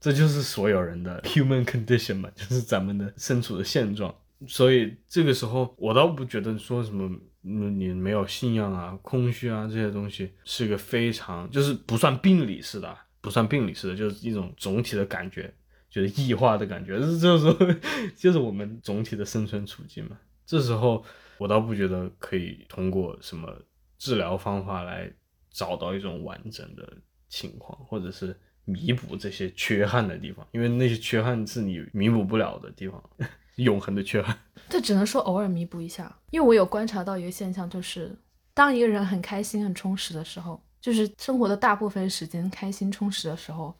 [0.00, 4.14] 这就是所有人的 human condition 嘛，就是咱们的身处的现状。
[4.48, 7.08] 所以这个时候，我倒不觉得说什么，
[7.44, 15.52] 嗯，你没有信仰啊、空虚啊这些东西，是个非常就是不算病理式的，不算病理式的，就是一种总体的感觉，
[15.92, 16.98] 就是异化的感觉。
[16.98, 17.80] 这 就是
[18.16, 20.16] 就是我们总体的生存处境嘛。
[20.46, 21.04] 这时候
[21.36, 23.54] 我倒不觉得可以通过什么
[23.98, 25.12] 治疗方法来
[25.50, 26.92] 找到一种完整的
[27.28, 33.02] 情况，或者是弥补这些缺憾的地方，因为那些缺憾是你弥补不了的地方，
[33.56, 34.36] 永恒的缺憾。
[34.68, 38.16] 这只能说偶尔弥补一下，因为我有观察到一个现象，就是
[38.54, 43.74] 当一个人很开心、很充实的时候，就是生活的大部分时间开心充实的时候，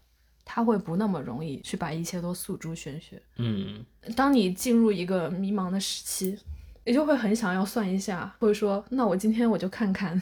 [0.45, 3.21] 他会不那么容易去把一切都诉诸玄学。
[3.37, 3.85] 嗯，
[4.17, 6.39] 当你进入一个迷茫的时期，
[6.85, 10.21] 你就会很想要算一下，或者说，那我今天我就看看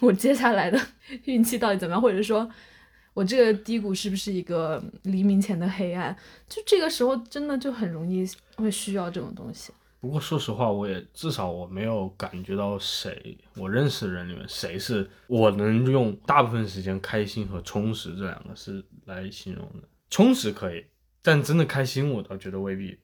[0.00, 0.80] 我接下来的
[1.24, 2.48] 运气到底怎么样，或者说
[3.14, 6.16] 我这个低谷是不是一个黎明前的黑暗？
[6.48, 9.72] 就这个时候真的就很容易会需要这种东西。
[10.00, 19.86] 不过说实话，我也至少我没有感觉到谁，我认识的人里面谁是我能用大部分时间开心和充实这两个是来形容的。
[20.08, 20.84] 充实可以，
[21.22, 22.98] 但真的开心，我倒觉得未必。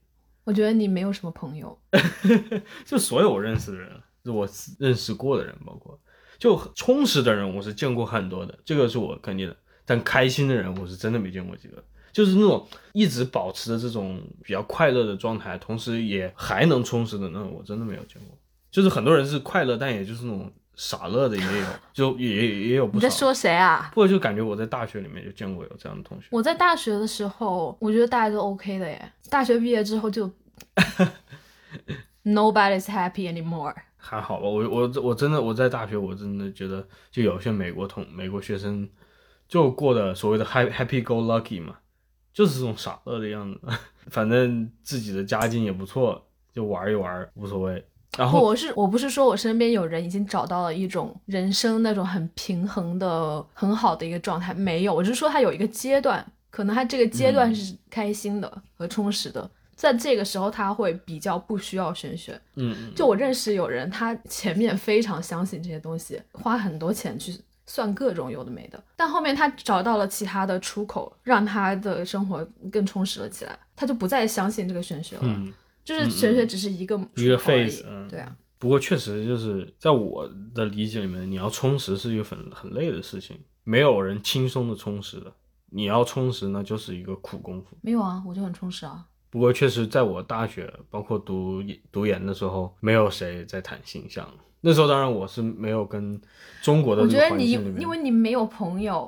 [0.45, 1.79] 我觉得你没有什么朋友，
[2.87, 3.91] 就所有我认识的人，
[4.25, 6.01] 就我认识过的人，包括
[6.39, 9.57] 就充实的人，我是见过很多的，这个是我肯定的。
[9.85, 11.85] 但开心的人，我是真的没见过几个。
[12.17, 18.39] 就是那种一直保持着这种比较快乐的状态，同时也还能充实的那种，我真的没有见过。
[18.71, 22.97] 就是很多人是快乐，但也就是那种傻乐的也有， 就也也有不少。
[22.97, 23.91] 你在说谁啊？
[23.93, 26.29] 不过就感觉我在大学里面就见过有这样的同学。
[26.31, 29.13] 我在大学的时候，我觉得大家都 OK 的耶。
[29.29, 30.27] 大学毕业之后就
[32.25, 33.75] Nobody's happy anymore。
[33.99, 38.89] 还好吧，我我我真的我在大学，我真的觉得就有些美国同美国学生
[39.47, 41.77] 就过的所谓的 happy happy go lucky 嘛，
[42.37, 43.59] 就是这种傻乐的样子，
[44.13, 46.23] 反正自己的家境也不错，
[46.53, 47.83] 就玩一玩无所谓。
[48.19, 62.39] 然，后我是我不是说我身边有人已经找到了一种人生那种很平衡的很好的一个状态，没有，我是说他有一个阶段，可能他这个阶段是开心的和充实的，在这个时候他会比较不需要玄学。
[62.57, 67.35] 嗯嗯，就我认识有人，他前面非常相信这些东西，花很多钱去
[67.67, 75.23] 算各种有的没的，但后面他找到了其他的出口，让他的生活更充实了起来，他就不再相信这个玄学了。
[75.25, 75.53] 嗯，
[75.85, 85.33] 就是玄学只是一个一个出口而已 phase，嗯对啊，不过确实就是在我的理解里面，你要充实是一个很很累的事情，没有人轻松的充实的。
[85.71, 87.77] 你要充实呢，就是一个苦功夫。
[87.83, 89.05] 没有啊，我就很充实啊。
[89.31, 91.63] 不过确实，在我大学包括读
[91.93, 94.29] 读研的时候，没有谁在谈形象。
[94.63, 96.21] 那时候当然我是没有跟
[96.63, 99.07] 中国的我觉得你因为你没有朋友，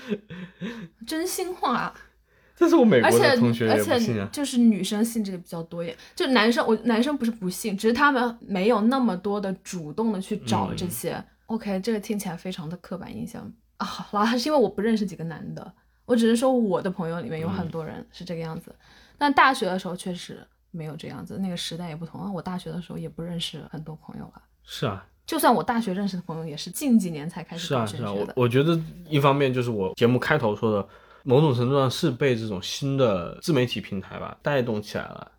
[1.06, 1.94] 真心话，
[2.56, 4.28] 这是我美国的同学而且也不信啊。
[4.30, 11.22] 就是女生信这个比较多一点，就男生我男生不是不信，只是他们没有那么多的主动的去找这些。
[11.46, 13.86] OK，这个听起来非常的刻板印象啊。
[13.86, 15.72] 好啦，是因为我不认识几个男的，
[16.04, 18.74] 我只是说我的朋友里面有很多人是这个样子。
[19.20, 22.32] 但大学的时候确实没有这样子，那个时代也不同啊。
[22.32, 24.42] 我大学的时候也不认识很多朋友了。
[24.64, 28.10] 是啊，就算我大学认识的朋友，也是近几年才开始是啊，是啊。
[28.10, 28.26] 我。
[28.34, 30.88] 我觉得一方面就是我节目开头说的，
[31.22, 35.32] 某种程度上是被这种新的自媒体平台吧带动起来了，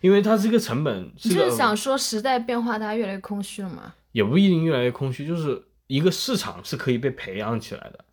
[0.00, 3.92] 因为它是一个成本，你是个就是想说时代变化，大家越来越空虚了吗？
[4.12, 8.04] 也不一定越来越空虚，就是一个市场是可以被培养起来的，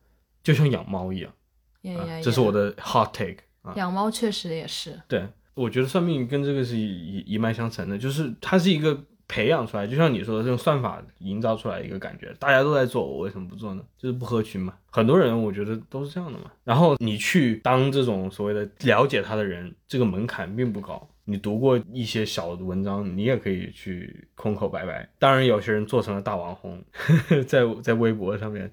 [0.41, 1.31] 就像养猫一样。
[1.31, 1.35] 啊
[1.83, 2.21] 呀呀呀！
[2.23, 3.73] 这是我的 hot take 啊。
[3.75, 8.97] 养猫确实也是，对，我觉得算命跟这个是一一脉相承的，就是它是一个
[9.27, 13.83] 培养出来，就像你说的，这种算法营造出来一个感觉，大家都在做，我为什么不做呢？
[13.97, 14.73] 就是不合群嘛。
[14.89, 16.51] 很多人我觉得都是这样的嘛。
[16.63, 21.07] 然后你去当这种所谓的了解他的人，这个门槛并不高。
[21.23, 25.07] 你读过一些小的文章，你也可以去空口白白。
[25.17, 26.83] 当然，有些人做成了大网红，
[27.47, 28.69] 在在微博上面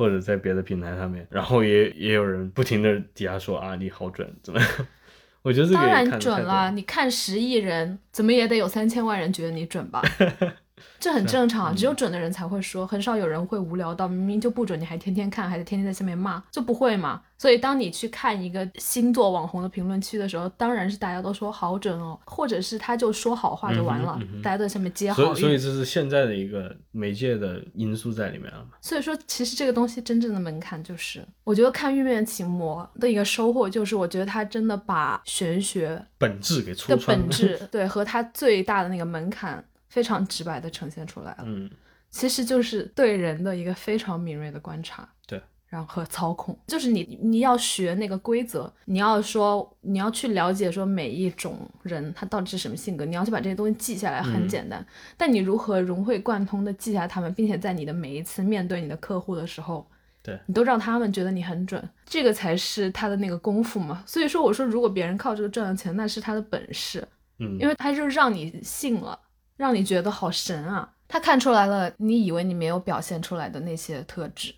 [0.00, 4.68] 或者在别的平台上面，然后也也有人不停的底下说啊，你好准，怎么样？
[5.42, 10.00] 我觉得这个当然准了，你看十亿人，怎么也得有三千万人觉得你准吧？
[10.98, 17.22] 这很正常，只有准的人才会说，很少有人会无聊到明明就不准，你还天天看，还得天天在下面骂，就不会嘛。
[17.38, 25.16] 所以当你去看一个星座网红的评论区的时候，当然是大家都说好准哦，或者是他就说好话就完了，大家都在下面接好。
[25.22, 28.72] 所以所以这是现在的一个媒介的因素在里面了嘛？
[28.82, 37.24] 所以说，其实这个东西真正的门槛就是，我觉得看《玉面情魔》的一个收获就是，我觉得他真的把玄学本质给的戳穿了。
[37.24, 41.44] 本质，对和他最大的那个门槛非常直白的呈现出来了。
[41.44, 41.70] 嗯，
[42.10, 54.84] 其实就是对人的一个非常敏锐的观察，对，然后和操控，就是你你要学那个规则，你要说你要去了解说每一种人他到底是什么性格，你要去把这些东西记下来，很嗯简单。
[55.16, 59.86] 但你如何融会贯通的记下他们，并且在你的每一次面对你的客户的时候，
[60.22, 64.02] 对你都让他们觉得你很准，这个才是他的那个功夫嘛。
[64.06, 67.06] 所以说，我说如果别人靠这个赚了钱，那是他的本事，
[67.38, 69.18] 嗯，因为他就让你信了，
[69.60, 70.90] 让你觉得好神啊。
[71.06, 74.54] 他看出来了，你以为你没有表现出来的那些特质，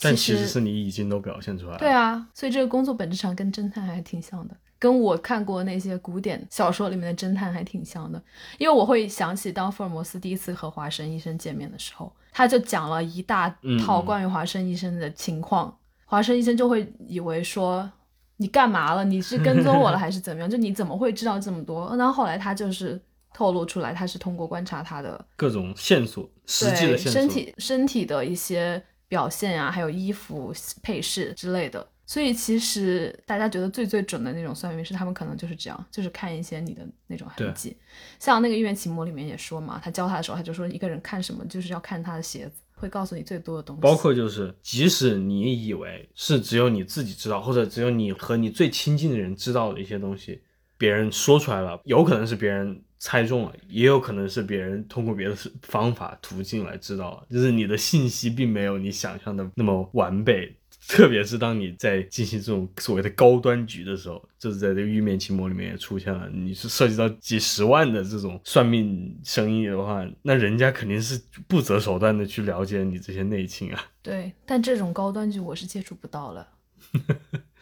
[0.00, 1.78] 但其其实是你已经都表现出来了。
[1.78, 8.22] 对啊，所以这个工作本质上跟侦探还挺像的，跟我看过那些古典小说里面的侦探还挺像的。
[8.56, 13.50] 因为我会想起当福尔摩斯第一次和华生医生见面的时候，他就讲了一大
[13.84, 17.90] 套嗯关于华生医生的情况，华生医生就会以为说。
[18.38, 19.02] 你干嘛了？
[19.02, 20.50] 你是跟踪我了 还是怎么样？
[20.50, 21.96] 就你怎么会知道这么多？
[21.96, 23.00] 然后后来他就是
[23.36, 27.20] 透露出来，他是通过观察他的各种线索，实际的对线索。
[27.20, 30.50] 身体身体的一些表现啊，还有衣服
[30.82, 31.86] 配饰之类的。
[32.06, 37.76] 所以其实大家觉得最最准的那种算命师，他们可能就是这样，就是看一些你的那种痕迹。
[38.18, 43.82] 像那个《玉面奇魔》里面也说嘛，他教他的时候，他就说一个人看什么，就是要看他的鞋子，会告诉你最多的东西。
[43.82, 50.40] 包括就是，即使你以为是只有你自己知道，或者只有你和你最亲近的人知道的一些东西，
[50.78, 60.56] 别人说出来了，有可能是别人猜中了，也有可能是别人通过别的方法途径来知道了，就是你的信息并没有你想象的那么完备。
[60.88, 73.84] 特别是当你在进行这种所谓的高端局的时候，就是在这个玉面奇魔里面也出现了，你是涉及到几十万的这种算命生意的话，那人家肯定是不择手段的去了解你这些内情啊。
[74.00, 76.48] 对，但这种高端局我是接触不到了。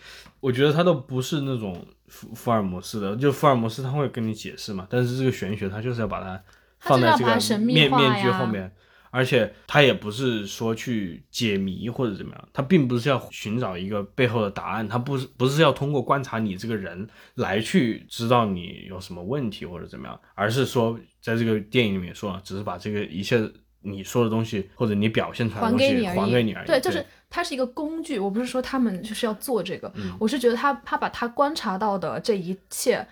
[0.44, 1.74] 我觉得他都不是那种
[2.06, 6.38] 福福尔摩斯的，就福尔摩斯他会跟你解释嘛，但是这个玄学他就是要把它
[6.80, 8.70] 放在这个面面具后面，
[9.10, 25.86] 而且他也不是说去解谜或者怎么样，他并不是要寻找一个背后的答案，他不是不是要通过观察你这个人来去知道你有什么问题或者怎么样，而是说在这个电影里面说了，只是把这个一切你说的东西或者你表现出来的东西。
[25.86, 27.04] 还给你而已，对，就是
[27.34, 28.18] 它是一个工具。
[28.18, 33.06] 我不是说他们就是要做这个，嗯我是觉得他他把他观察到的这一切。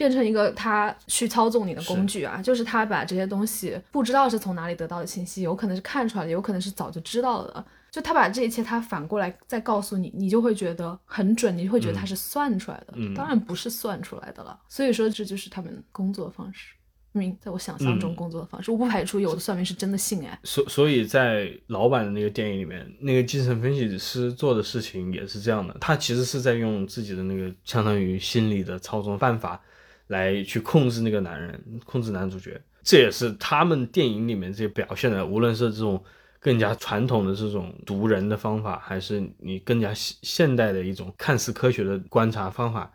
[0.00, 7.62] 变成一个他去操纵你的工具啊，就是他把这些东西不知道是从哪里得到的信息，有可能是看出来的，有可能是早就知道的。
[7.90, 14.58] 就他把这一切他反过来再告诉你，你就会觉得很准，你会觉得他是算出来的，嗯当然不是算出来的了。
[14.70, 16.72] 所以说这就是他们工作方式。
[17.12, 29.60] 命在我想象中嗯工作的方式，我不排除有的算命是真的信哎，所所以在老版的那个电影里面，那个精神分析师做的事情也是这样的，他其实是在用自己的那个相当于心理的操纵办法
[30.06, 32.60] 来去控制那个男人，控制男主角。
[32.82, 36.02] 这也是他们电影里面这些表现的，无论是这种
[36.40, 42.90] 更加传统的这种读人的方法，还是你更加现现代的一种看似科学的观察方法，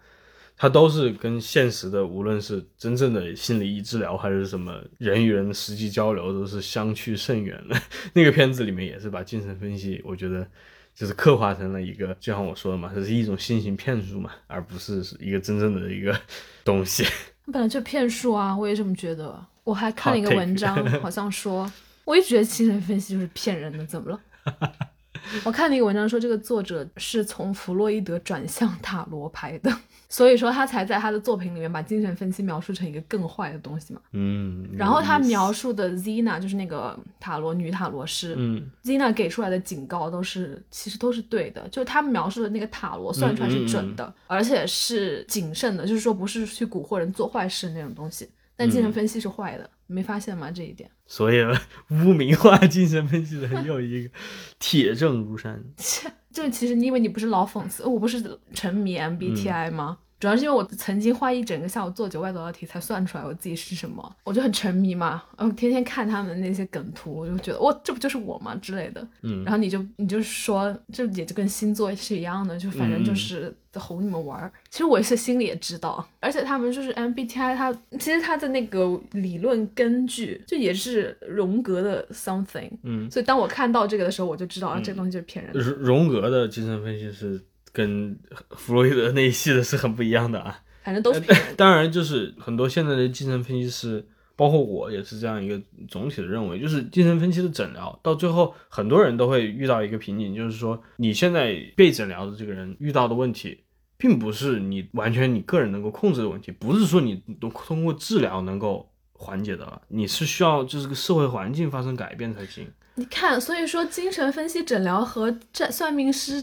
[0.57, 7.79] 它都是跟现实的，无论是真正的心理医治疗，还是什么人与人的实际交流，都是相去甚远的。
[8.13, 10.47] 那个片子里面也是把精神分析，我觉得
[10.93, 16.17] 就是刻画成了一个，就像我说的嘛，这是一种新型骗术嘛，而不是一个真正的一个
[16.63, 17.05] 东西。
[17.51, 19.45] 本来就骗术啊，我也这么觉得。
[19.65, 21.69] 我还看了一个文章，好像说，
[22.05, 24.21] 我一直觉得精神分析就是骗人的，怎么了？
[25.43, 29.71] 我看了一个文章说，这个作者是从弗洛伊德转向塔罗牌的，
[30.09, 34.01] 所以说他才在他的作品里面把精神分析描述成一个更坏的东西嘛。
[34.11, 48.29] 嗯，然后他描述的 Zina 就是那个塔罗女塔罗师，嗯 Zina 给出来的警告都是其实都是对的，就是他描述的那个塔罗算出来是准的，而且是谨慎的，就是说不是去蛊惑人做坏事那种东西。
[48.57, 50.51] 但精神分析是坏的，没发现吗？
[50.51, 50.89] 这一点。
[51.07, 51.43] 所以
[51.91, 54.13] 污名化精神分析的又一个
[54.59, 55.63] 铁证如山。
[55.77, 59.99] 切，就其实你以为你不是老讽刺，我不是沉迷 MBTI 吗？
[60.25, 69.07] 主要是因为我曾经花一整个下午做九百多道题才算出来我自己是什么，我就很沉迷嘛，然后天天看他们那些梗图，我就觉得哇，这不就是我吗之类的。
[69.21, 74.51] 嗯，然后你就你就说，这也就跟星座是一样的，就反正就是哄你们玩儿。
[74.71, 82.71] 其实我是心里也知道，而且他们就是 MBTI，它其实它的那个理论根据就也是荣格的 something。
[82.81, 85.59] 嗯，所以当我看到这个的时候，我就知道啊，这个东西就是骗人的。
[85.59, 87.39] 荣格的精神分析是。
[87.75, 88.17] 跟
[88.51, 91.21] 弗洛伊德那一系的是很不一样的啊，反正都是。
[91.57, 94.07] 当然，就是很多现在的精神分析师，
[94.37, 103.59] 包括我也是这样一个总体的认为，就是精神分析的诊疗到最后，很多人都会遇到一个瓶颈，就是说你现在被诊疗的这个人遇到的问题，
[103.97, 112.65] 并不是你完全你个人能够控制的问题，不是说你都通过治疗能够缓解的了，你是需要就是个社会环境发生改变才行。
[112.95, 116.41] 你看，所以说精神分析诊疗和这算命师。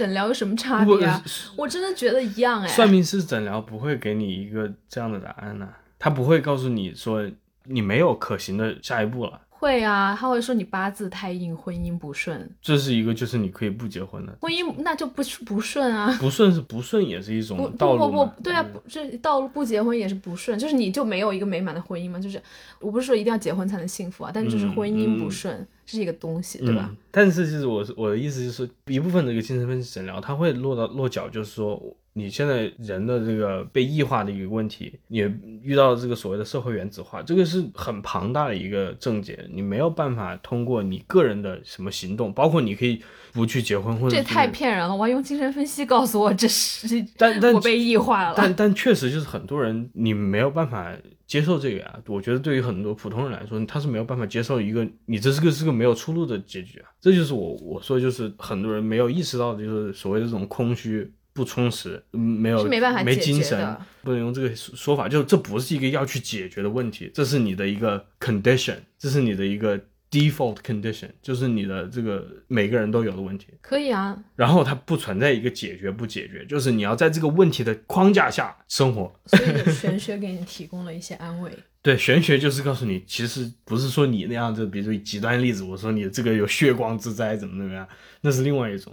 [0.00, 1.22] 诊疗有什么差别啊？
[1.56, 2.68] 我真的觉得一样哎。
[2.68, 7.30] 算命师诊疗不会给你一个这样的答案呢，他不会告诉你说
[7.64, 9.38] 你没有可行的下一步了。
[9.60, 12.50] 会啊，他会说你八字太硬，婚姻不顺。
[12.62, 14.34] 这是一个，就是你可以不结婚的。
[14.40, 16.16] 婚姻那就不不顺啊。
[16.18, 18.06] 不顺是不顺，也是一种道路。
[18.06, 22.18] 不不不，对啊，这道路不结婚也是不顺，就是你就没有一个美满的婚姻嘛。
[22.18, 22.42] 就是
[22.78, 26.90] 我不是说一定要结婚才能幸福啊，但就是婚姻不顺是一个东西，对吧？
[27.10, 31.78] 但是其实我我的意思就是，一部分这个精神分析诊疗，它会落到落脚，就是说。
[32.20, 35.18] 你现在人的这个被异化的一个问题，你
[35.62, 43.00] 遇到这个所谓的社会原子化，这个是很庞大的一个症结，你没有办法通过你个人的什么行动，包括你可以
[43.32, 44.94] 不去结婚，或者这太骗人了。
[44.94, 48.34] 我要用精神分析告诉我这是， 但但我被异化了。
[48.36, 50.94] 但但确实就是很多人你没有办法
[51.26, 51.98] 接受这个啊。
[52.06, 56.90] 我觉得对于很多普通人来说，他是没有办法接受一个你这是个是个没有出路的结局啊。
[57.00, 61.10] 这就是我我说就是很多人没有意识到的就是所谓的这种空虚。
[61.32, 69.78] 不充实，没有没办法没精神，不能用这个说法，就这不是一个要去解决的问题，这是你的一个 condition，这是你的一个
[70.10, 73.46] default condition，就是你的这个每个人都有的问题。
[73.60, 79.12] 可以啊，然后它不存在一个解决不解决，就是你要在这个问题的框架下生活。
[79.26, 81.50] 所以玄学给你提供了一些安慰。
[81.82, 87.88] 对，玄学就是告诉你，其实不是说你那样子，比如说极端例子，我说你这个有血光之灾怎么怎么样，
[88.20, 88.92] 那是另外一种。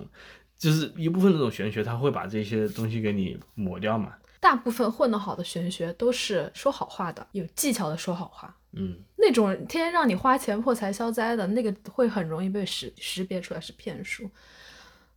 [0.58, 4.14] 就是一部分那种玄学，他会把这些东西给你抹掉嘛。
[4.40, 8.56] 大部分混得好的玄学都是说好话的，有技巧的说好话。
[8.74, 14.30] 嗯，那种天天让你花钱破财消灾的那个，会很容易被识识别出来是骗术。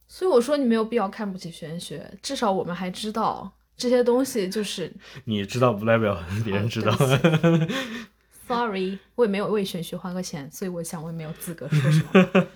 [0.09, 4.93] 所以我说你没有必要看不起玄学，至少我们还知道这些东西就是。
[5.25, 6.97] 你知道不代表别人知道。
[8.51, 12.47] Sorry，我也没有为玄学花过钱，所以我想我也没有资格说 什么。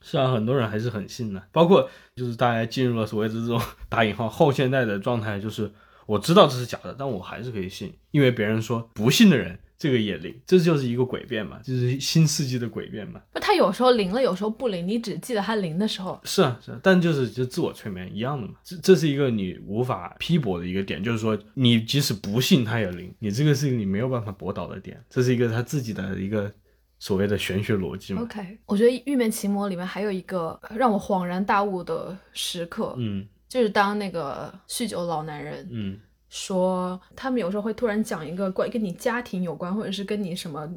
[0.00, 5.70] 是啊，很多人还是很信的，包括就是大家进入了所谓的这种打引号后现代的状态，就是
[6.06, 9.58] 我知道这是假的，但我还是可以信，因为别人说不信的人。
[9.76, 13.20] 这个也灵，这就是一个诡辩嘛，就是新世纪的诡辩嘛。
[13.32, 16.18] 不，它有时候灵了，有时候不灵，你只记得它灵的时候。
[16.24, 18.54] 是啊，是啊，但就是就自我催眠一样的嘛。
[18.62, 26.50] 这这是一个你无法批驳的一个点，就是说你即使不信它也灵，你这个是你没有办法驳倒的点，这是一个他自己的一个
[26.98, 28.22] 所谓的玄学逻辑嘛。
[28.22, 35.98] OK，我觉得《玉面奇魔》里面还有一个让我恍然大悟的时刻，嗯，就是当那个酗酒老男人，嗯。
[36.34, 40.68] 说他们有时候会突然讲一个关跟你家庭有关，或者是跟你什么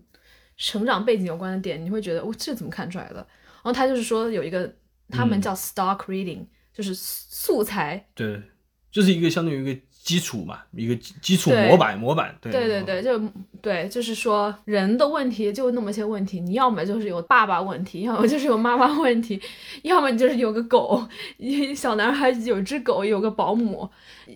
[0.55, 3.16] 成长背景有关的点，你会觉得哦，这怎么看出来的？
[3.16, 4.72] 然后他就是说有一个，
[5.10, 8.39] 他们叫 stock reading，就是素材，对，
[8.91, 9.82] 就是一个相当于一个。
[10.08, 13.22] 基础嘛，一个基础模板，模板，对对对对，就
[13.62, 19.38] 对，就是说人的问题就那么些问题，你要么就是有爸爸问题， 要么就是有妈妈问题，
[19.84, 21.05] 要么就是有个狗，
[21.76, 23.89] 小男孩有只狗，有个保姆。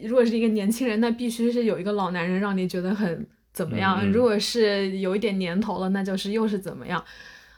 [0.03, 4.05] 如果是一个年轻人，那必须是有一个老男人让你觉得很怎么样。
[4.11, 7.01] 如果是有一点年头了，那就是又是怎么样。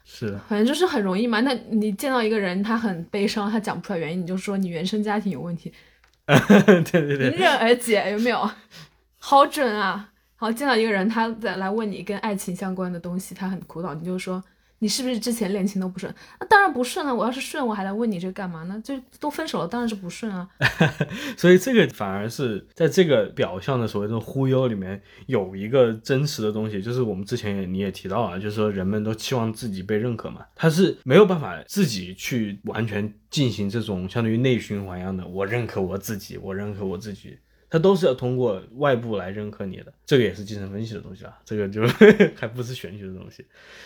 [0.05, 1.39] 是的，反正就是很容易嘛。
[1.39, 5.73] 那你见到一个人，他很悲伤，他讲不出来原因，你就说你原生家庭有问题。
[6.27, 8.49] 对对对，迎刃而解，有没有？
[9.17, 10.09] 好准啊！
[10.35, 14.43] 好，见到一个人，他在来问你跟爱情相关的东西，他很苦恼，你就说。
[14.83, 16.13] 你是不是之前恋情都不顺？
[16.41, 17.15] 那当然不顺了。
[17.15, 18.77] 我要是顺，我还来问你这干嘛呢？
[18.83, 20.45] 就都分手了，当然是不顺啊。
[21.37, 37.37] 所以这个反而是在这个表象的所谓的忽悠里面，有一个真实的东西，就是我们之前也你也提到啊，就是说人们都期望自己被认可嘛，他是没有办法自己去完全进行这种相当于内循环一样的，我认可我自己，我认可我自己。
[37.73, 39.91] 他都是要通过外部来认可你的。
[40.05, 41.81] 这个也是精神分析的东西啊，这个就
[42.37, 43.43] 还不是玄学的东西。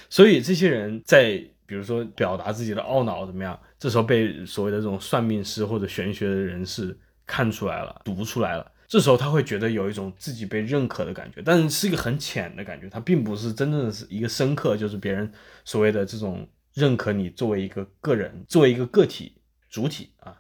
[0.09, 8.69] 所以这些人在比如说表达自己的懊恼怎么样，这时候被所谓的这种算命师或者玄学的人士看出来了，读出来了。
[8.89, 15.31] 这时候他会觉得有一种自己被认可的感觉，但是是一个很浅的感觉，他并不是真正的是一个深刻，就是别人
[15.63, 19.31] 所谓的这种认可你作为一个个人，作为一个个体
[19.69, 20.35] 主体啊。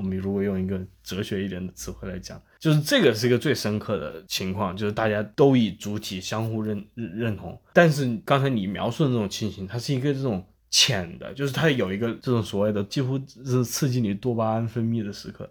[0.00, 7.60] 我们如果用一个哲学一点的词汇来讲，就是这个是一个最深刻的情况，就是大家都以主体相互认认同。
[7.74, 15.46] 但是刚才你描述的这种情形，它是一个这种浅的，就是它有一个这种所谓的几乎是刺激你多巴胺分泌的时刻。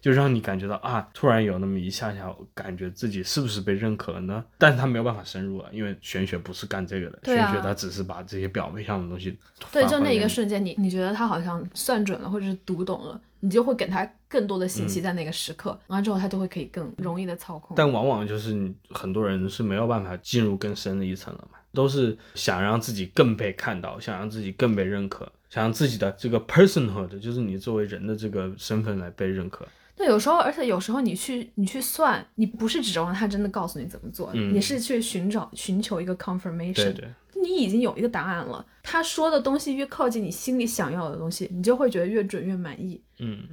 [0.00, 4.44] 就让你感觉到啊，突然有那么一下下，感觉自己是不是被认可了呢？
[4.56, 9.38] 但是他没有办法深入了，因为玄学不是干这个的，玄学它只是把这些表面上的东西。
[9.70, 17.74] 对，就那一个瞬间，你你觉得他好像算准了，或者是读懂了，你就会给他更多的信息在那个时刻，完了之后他就会可以更容易的操控。
[17.76, 29.66] 但往往就是很多人是没有办法进入更深的一层了嘛，都是想让自己更被看到，想让自己更被认可，想让自己的这个 personhood，就是你作为人的这个身份来被认可。
[30.02, 36.74] 那有时候，而且有时候你去你去算，你不是指望他真的告诉你怎么做，你是去寻找寻求一个 confirmation。
[36.74, 38.64] 对对，你已经有一个答案了。
[38.82, 42.98] 他说的东西越靠近你心里想要的东西，你就会觉得越准越满意。
[43.18, 43.46] 嗯，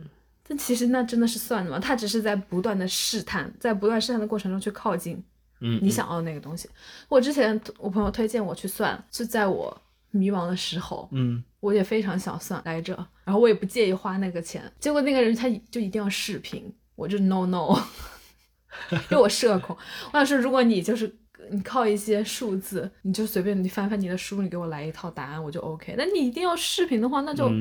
[0.48, 1.80] 但其实那真的是算的吗？
[1.80, 5.22] 他只是在不断的试探，在不断试探的过程中去靠近，
[5.60, 6.70] 嗯，你想要的那个东西。
[7.10, 9.78] 我之前我朋友推荐我去算，是在我
[10.12, 11.44] 迷茫的时候，嗯。
[11.60, 14.62] 我也非常想算来着，然后我也不介意花那个钱。
[14.80, 17.76] 结果那个人他就一定要视频，我就 no no，
[18.92, 19.76] 因为我社恐。
[20.12, 21.14] 我想说，如果你就是
[21.50, 25.96] 你靠一些数字，你就随便你翻翻你的书，你给我来一套答案，我就 OK。
[25.98, 27.52] 那你一定要视频的话，那就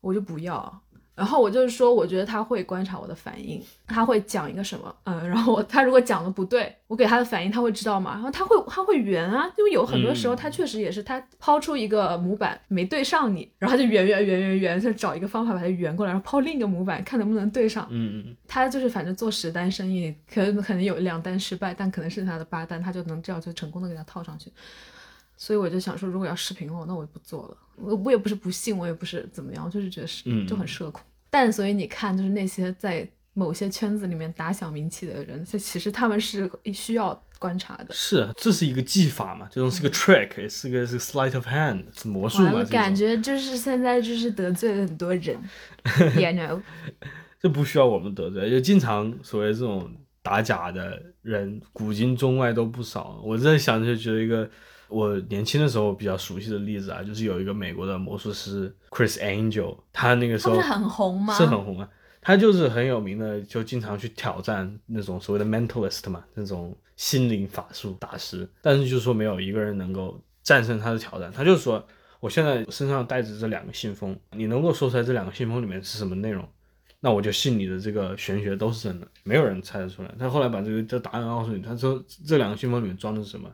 [0.00, 0.82] 我就不要。
[1.14, 8.12] 然后我就是说，我觉得他会观察我的反应，他会讲一个什么，嗯，然后他如果讲的不对，我给他的反应他会知道吗？
[8.12, 17.86] 然后他会他会圆啊，因为有很多时候他确实也是他抛出一个模板没对上你，然后他就圆圆圆圆圆，就找一个方法把它圆过来，然后抛另一个模板看能不能对上。
[17.90, 24.50] 嗯嗯，他就是反正做十单生意，可能可能有两单失败，但可能剩下的八单，他就能这样就成功的给他套上去。
[25.42, 27.56] 所以我就想说，如果要视频哦，那我就不做了。
[27.76, 31.02] 我我也不是不信，我也不是怎么样，我就是觉得是就很社恐。
[31.30, 37.86] 但所以你看，就是那些在某些圈子里面打响名气的人，这其实他们是需要观察的。
[37.88, 42.52] 是，这是一个技法嘛，这种是个 trick，是个是 sleight of hand，是魔术嘛。
[42.56, 45.38] 我感觉就是现在就是得罪了很多人，
[46.20, 46.60] you know。
[47.40, 53.22] 这不需要我们得罪，就经常所谓这种打假的人，古今中外都不少。
[53.24, 54.46] 我在想，就觉得一个。
[54.90, 61.32] 我年轻的时候比较熟悉的例子啊，就是有一个美国的魔术师 Chris Angel，他那个时候是很红吗？
[61.34, 61.88] 是很红啊，
[62.20, 68.48] 他就是很有名的，就经常去挑战那种所谓的 mentalist 嘛，那种心灵法术大师。
[68.60, 71.30] 但是就是说没有一个人能够战胜他的挑战。
[71.32, 71.86] 他就说，
[72.18, 76.46] 我现在身上带着这两个信封，你能够说出来这两个信封里面是什么内容，
[77.00, 79.06] 那我就信你的这个玄学都是真的。
[79.22, 80.14] 没有人猜得出来。
[80.18, 83.48] 他后来把这个这答案告诉你，他说这两个信封里面装的是什么？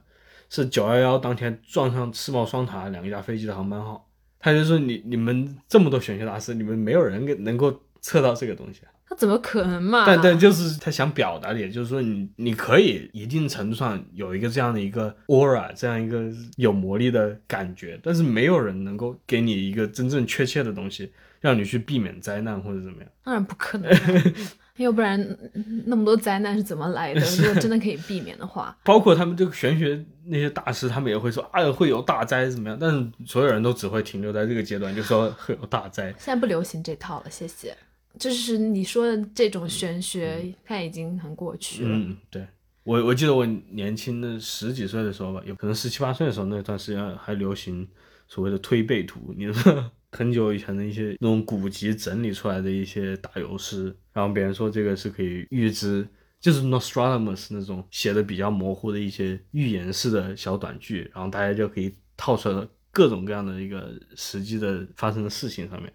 [0.48, 10.04] 是九幺幺当天撞上世贸双塔两架飞机的航班号，他就说你你们这么多玄学大师，你们没有人给能够测到这个东西，他怎么可能嘛？
[10.06, 16.24] 但但就是他想表达的，也就是说你你可以一定程度上有一个这样的一个 aura，这样一个
[16.56, 23.10] 有魔力的感觉，但是没有人能够给你一个真正确切的东西，让你去避免灾难或者怎么样。
[23.24, 23.90] 当然不可能。
[24.76, 25.18] 要不然
[25.86, 27.20] 那么多灾难是怎么来的？
[27.38, 32.78] 如果真的可以避免的话， 包括他们这个玄学那些大师，他们也会说啊会有大灾怎么样？
[32.80, 36.10] 但是所有人都只会停留在这个阶段，就说会有大灾。
[36.18, 37.76] 现在不流行这套了，谢谢。
[38.18, 41.90] 就是你说的这种玄学，它已经很过去了。
[41.92, 42.46] 嗯，对
[42.82, 47.86] 我我记得我年轻的十几岁的时候吧，有可能十七八岁的时候，那段时间还流行
[48.28, 49.90] 所谓的推背图，你说。
[50.12, 56.08] 很久以前的一些那种古籍整理出来的一些打油诗，然后别人说这个是可以预知，
[56.40, 65.92] 就是 Nostradamus 那种写的比较模糊的一些预言式的小短句，然后大家就可以套出来各种各样的一个实际的发生的事情上面。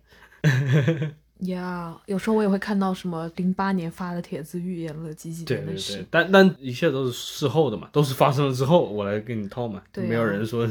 [1.50, 10.70] 呀，有时候我也会看到什么零八年发的帖子预言了几几年的事，但但一切都是事后的嘛，都是发生了之后我来跟你套嘛，没有人说。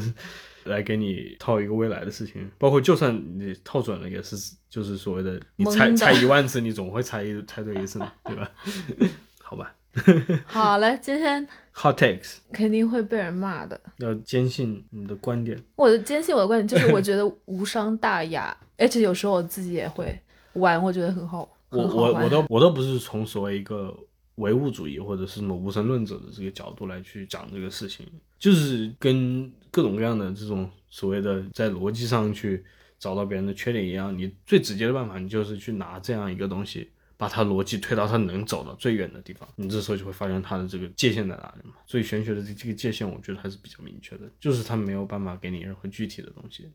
[0.65, 4.35] 来给你套一个未来的事情，包括就算你套准了，也是
[4.69, 8.51] 就是所谓的你猜猜一万次，你总会猜一猜对一次嘛， 对吧？
[9.41, 9.75] 好吧。
[10.47, 11.45] 好嘞，今天
[11.75, 13.77] hot takes 肯定会被人骂的。
[13.97, 15.61] 要坚信你的观点。
[15.75, 20.17] 我的坚信我的观点就是，我觉得无伤大雅，而且有时候我自己也会
[20.53, 21.39] 玩，我觉得很好。
[21.71, 23.93] 我我我都我都不是从所谓一个
[24.35, 28.05] 唯物主义或者是什么无神论者的这个角度来去讲这个事情，
[28.39, 32.63] 就是跟各种各样的这种所谓的在逻辑上去
[32.99, 41.75] 找到别人的缺点一样，你最直接的办法，你就是去拿这样一个东西，把它逻辑推到它能走到最远的地方，你这时候就会发现它的这个界限在哪里嘛。
[41.87, 46.69] 所以玄学的这这个界限，我觉得还是比较明确的，就是它没有办法给你任何具体的东西，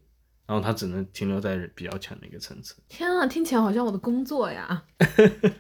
[0.47, 2.77] 然后它只能停留在比较浅的一个层次。
[2.89, 4.85] 天啊，听起来好像我的工作呀！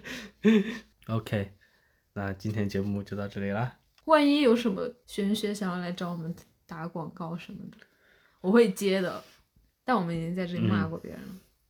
[1.08, 1.52] OK，
[2.14, 3.78] 那今天节目就到这里啦。
[4.06, 6.34] 万一有什么玄学想要来找我们
[6.66, 7.76] 打广告什么的，
[8.40, 9.22] 我会接的。
[9.84, 11.28] 但我们已经在这里骂过别人了。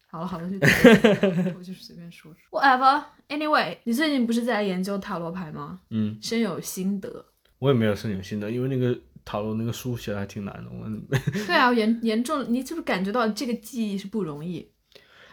[0.09, 2.59] 好了好了，就 这样 我就是随便说说。
[2.61, 3.05] Whatever.
[3.29, 5.81] Anyway，你最近不是在研究塔罗牌吗？
[5.91, 7.27] 嗯，深有心得。
[7.59, 10.71] 我也没有深有心得，因为那个塔罗那个书写的还挺难的。
[10.71, 10.89] 我
[11.47, 14.67] 对啊，严严重，你就是感觉到这个记忆是不容易，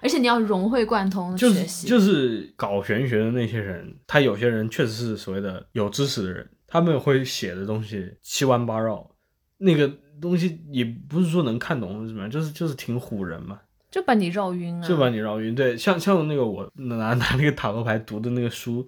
[0.02, 1.88] 而且你要融会贯通的就是学习。
[1.88, 9.13] 就是搞玄学的那些人，他有些人确实是所谓的有知识的人，他们会写的东西七弯八绕，
[9.58, 9.92] 那个
[10.22, 13.60] 东西也不是说能看懂或者怎么样，就是就是挺唬人嘛，
[13.92, 14.88] 就把你绕晕啊！
[14.88, 15.54] 就把你绕晕。
[15.54, 18.88] 对，像像那个我拿拿那个塔罗牌读的那个书，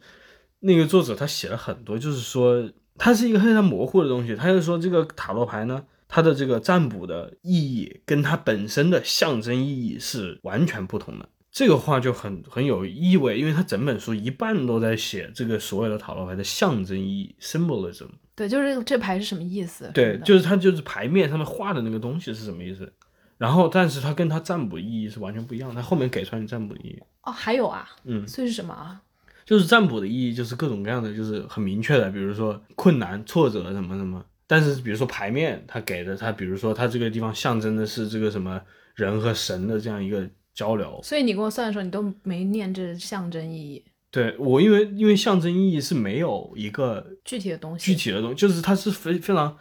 [0.60, 5.84] 那个作者他写了很多，就是说它是一个非常模糊的东西，他就说这个塔罗牌呢。
[6.08, 11.28] 它的这个占卜的意义跟它本身的象征意义是完全不同的。
[11.56, 18.10] 这个话就很很有意味，因为他整本书一半都在写这个所有的塔罗牌的象征意义 （symbolism）。
[18.36, 19.90] 对，就是这牌是什么意思？
[19.94, 22.92] 对，就是它就是牌面上面画的那个东西是什么意思。
[23.38, 25.76] 然后，但是它跟它占卜意义是完全不一样的。
[25.76, 29.02] 它后面给出来的占卜意义，哦，还有啊，嗯，所以是什么啊？
[29.46, 34.22] 就是占卜的意义就是各种各样的，就是很明确的，比如说困难、挫折什么什么。
[34.46, 38.62] 但是比如说牌面，它给的它，比如说它这个地方象征的是这个什么
[38.94, 41.00] 人和神的这样一个交流。
[41.04, 47.86] 所以你跟我算的时候，你都没念这象征意义，对我，因为因为象征意义是没有一个具体的东西。
[47.86, 49.52] 具体的东西，就是它是非非常，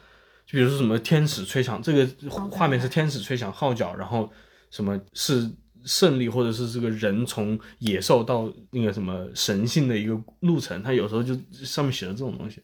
[0.47, 4.31] 就比如说什么天使吹响，这个画面是天使吹响号角，然后
[4.71, 5.51] 什么是
[5.85, 12.63] 胜利，或者是这个人从野兽到那个什么神性的一个路程，它有时候就上面写的这种东西。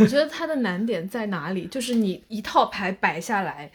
[0.00, 1.66] 我觉得它的难点在哪里？
[1.66, 3.70] 就是你一套牌摆下来，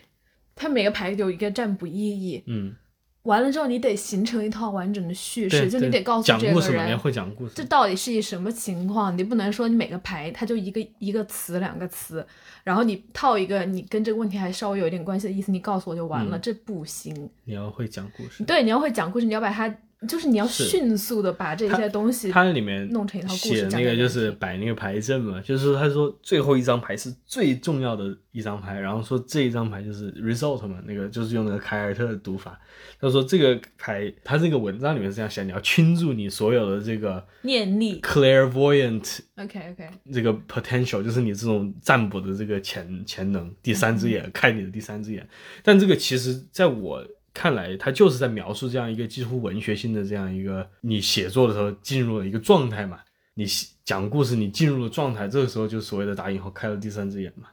[0.56, 2.76] 它每个牌有一个占卜意义，嗯，
[3.24, 6.98] 完了之后你得形成一套完整的叙事，就你得告诉这个人。
[7.00, 7.64] 会讲故事这。
[7.66, 9.18] 到底是一什么情况？
[9.18, 12.26] 你不能说你每个牌它就一个一个词两个词，
[12.64, 17.30] 然后你套一个你跟这个问题还稍微有一点关系的意思，你告诉我就完嗯了，这不行。
[17.46, 18.44] 你要会讲故事。
[18.44, 19.74] 对，你要会讲故事，你要把它，
[20.08, 32.60] 就是你要迅速的把这些东西它里面弄成一套故事写那个就是摆那个牌阵嘛，就是他说最后一张牌是最重要的一张牌，然后说这一张牌就是 result 嘛，那个就是用那个凯尔特的读法。
[33.00, 38.00] 他说这个牌，他这个文章里面是这样写，你要倾注你所有的这个念力。
[38.02, 45.28] clairvoyant OK OK，这个 potential，就是你这种占卜的这个潜潜能，第三只眼，看你的第三只眼。
[45.62, 53.00] 但这个其实在我看来，他就是在描述这样一个几乎文学性的这样一个你写作的时候进入了一个状态嘛。
[53.34, 57.48] 你写讲故事，你进入了状态，这个时候就所谓的打引号开了第三只眼嘛。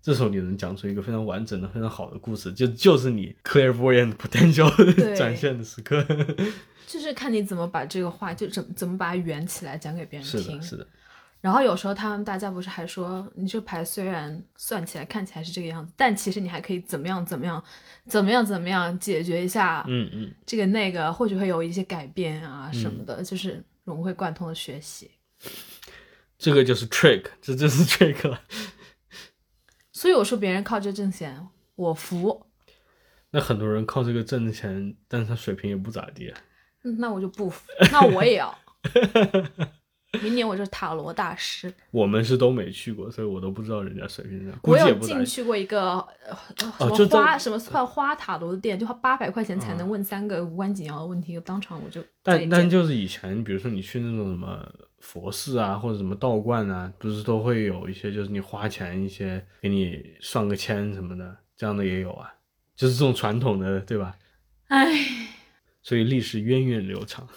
[0.00, 4.70] 这时候你能讲出一个非常完整的、非常好的故事，就就是你 clairvoyant potential
[5.16, 6.06] 展现的时刻。
[6.86, 10.62] 就是看你怎么把这个话，就怎怎么把它圆起来讲给别人听是的，。
[10.62, 10.86] 是的，
[11.40, 17.62] 然后有时候他们大家不是还说，你这牌虽然算起来看起来是这个样子，但其实你还可以怎么样怎么样，
[18.06, 25.10] 怎么样怎么样解决一下嗯嗯，这个那个，或许会有一些改变啊什么的，就是融会贯通的学习。
[26.38, 28.40] 这个就是 trick， 这就是 trick 了。
[29.92, 32.46] 所以我说别人靠这挣钱，我服，
[33.30, 36.38] 那很多人靠这个挣钱，但是他水平也不咋地啊。
[36.82, 37.62] 嗯那我就不服，
[37.92, 38.58] 那我也要。
[40.22, 41.72] 明年我就是塔罗大师。
[41.90, 44.94] 我们是都没去过，所以我都不知道人家水平怎样，我有。
[44.98, 54.66] 进去过一个呃什么花什么算花塔罗的店，就花八百块钱才能问三个无关紧要的问题，当场我就但但就是以前，比如说你去那种什么
[54.98, 62.32] 佛寺啊，或者什么道观啊，不是都会有一些，就是你花钱一些给你算个签什么的，这样的也有啊，
[62.74, 64.16] 就是这种传统的，对吧？
[64.68, 64.88] 唉，
[65.82, 67.28] 所以历史源远流长，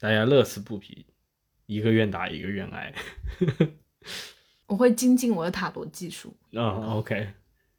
[0.00, 1.04] 大家乐此不疲，
[1.68, 2.92] 一个愿打一个愿挨。
[4.66, 7.34] 我会精进我的塔罗技术，啊、o k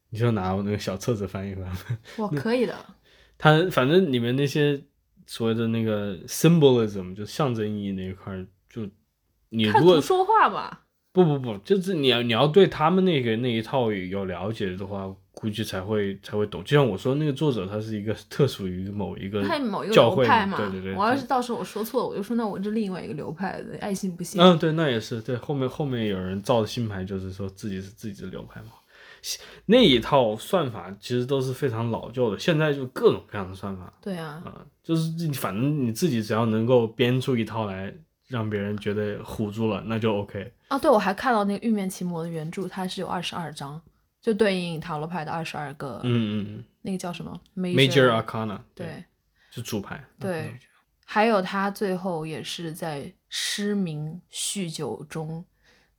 [0.10, 1.66] 你就拿我那个小册子翻一翻。
[2.18, 2.76] 我可以的。
[3.38, 4.82] 它反正里面那些
[5.26, 8.90] 所谓的那个 symbolism 就象征意义那一块儿，就
[9.50, 16.62] 你如果说话吧，不不不，就是你要你要对他们那个那一套有了解的话，估计才会才会懂。
[16.66, 20.58] 就像我说，那个作者他是一个特属于某一个他某一个教会流派嘛。
[20.58, 20.94] 对对对。
[20.94, 24.42] 我要是到时候我说错了，我就说那我是另外一个流派的，爱信不信。
[24.42, 25.38] 嗯，对，那也是对。
[25.38, 28.72] 后面后面有人造的新牌，就是说自己是自己的流派嘛。
[29.66, 33.94] 那一套算法其实都是非常老旧的，现在就各种各样的算法。
[34.02, 37.94] 对啊，啊，就是反正你自己只要能够编出一套来，
[38.28, 40.54] 让别人觉得唬住了，那就 OK。
[40.68, 43.82] 啊，对，我还看到那个《玉面奇魔》的原著，它是有二十二章，
[44.22, 46.00] 就对应塔罗牌的二十二个。
[46.04, 48.60] 嗯嗯嗯那个叫什么？Major Arcana。
[48.74, 49.04] 对，
[49.52, 50.04] 是主牌。
[50.20, 50.60] 对，
[51.06, 55.46] 还有他最后也是在失明酗酒中。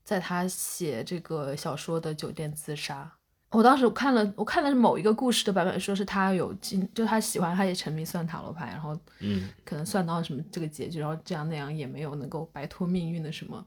[0.02, 3.08] 在他写这个小说的酒店自杀，
[3.50, 13.64] 我当时看了，我看的是某一个故事的版本，说是他有进，就他喜欢，他也沉迷算塔罗牌，然后嗯，可能算到什么这个结局，然后这样那样也没有能够摆脱命运的什么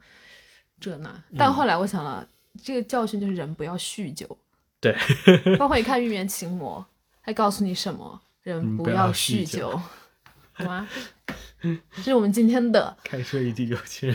[0.82, 1.24] 这那。
[1.38, 2.28] 但后来我想了，
[2.62, 4.38] 这个教训就是人不要酗酒。
[4.84, 4.96] 对。
[5.58, 6.86] 包括你看玉面情魔
[7.22, 8.20] 还告诉你什么？
[8.44, 9.70] 人不要酗酒
[10.52, 10.86] 好吗？
[11.96, 14.14] 这是我们今天的 开车一地有钱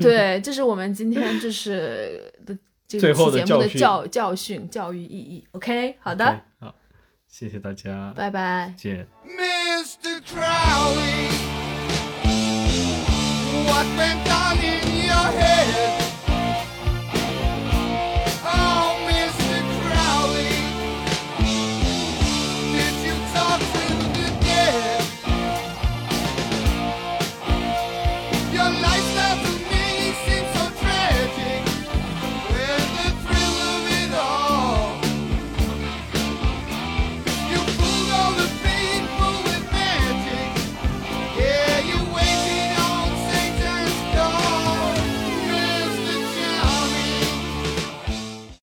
[0.00, 2.56] 对这是我们今天就是的
[2.88, 3.12] 这期节
[3.54, 5.46] 目的教教训教育意义。
[5.52, 6.40] Ok 好的。
[6.58, 6.74] 好。
[7.28, 8.12] 谢谢大家。
[8.16, 8.74] 拜拜。
[8.76, 9.06] 见。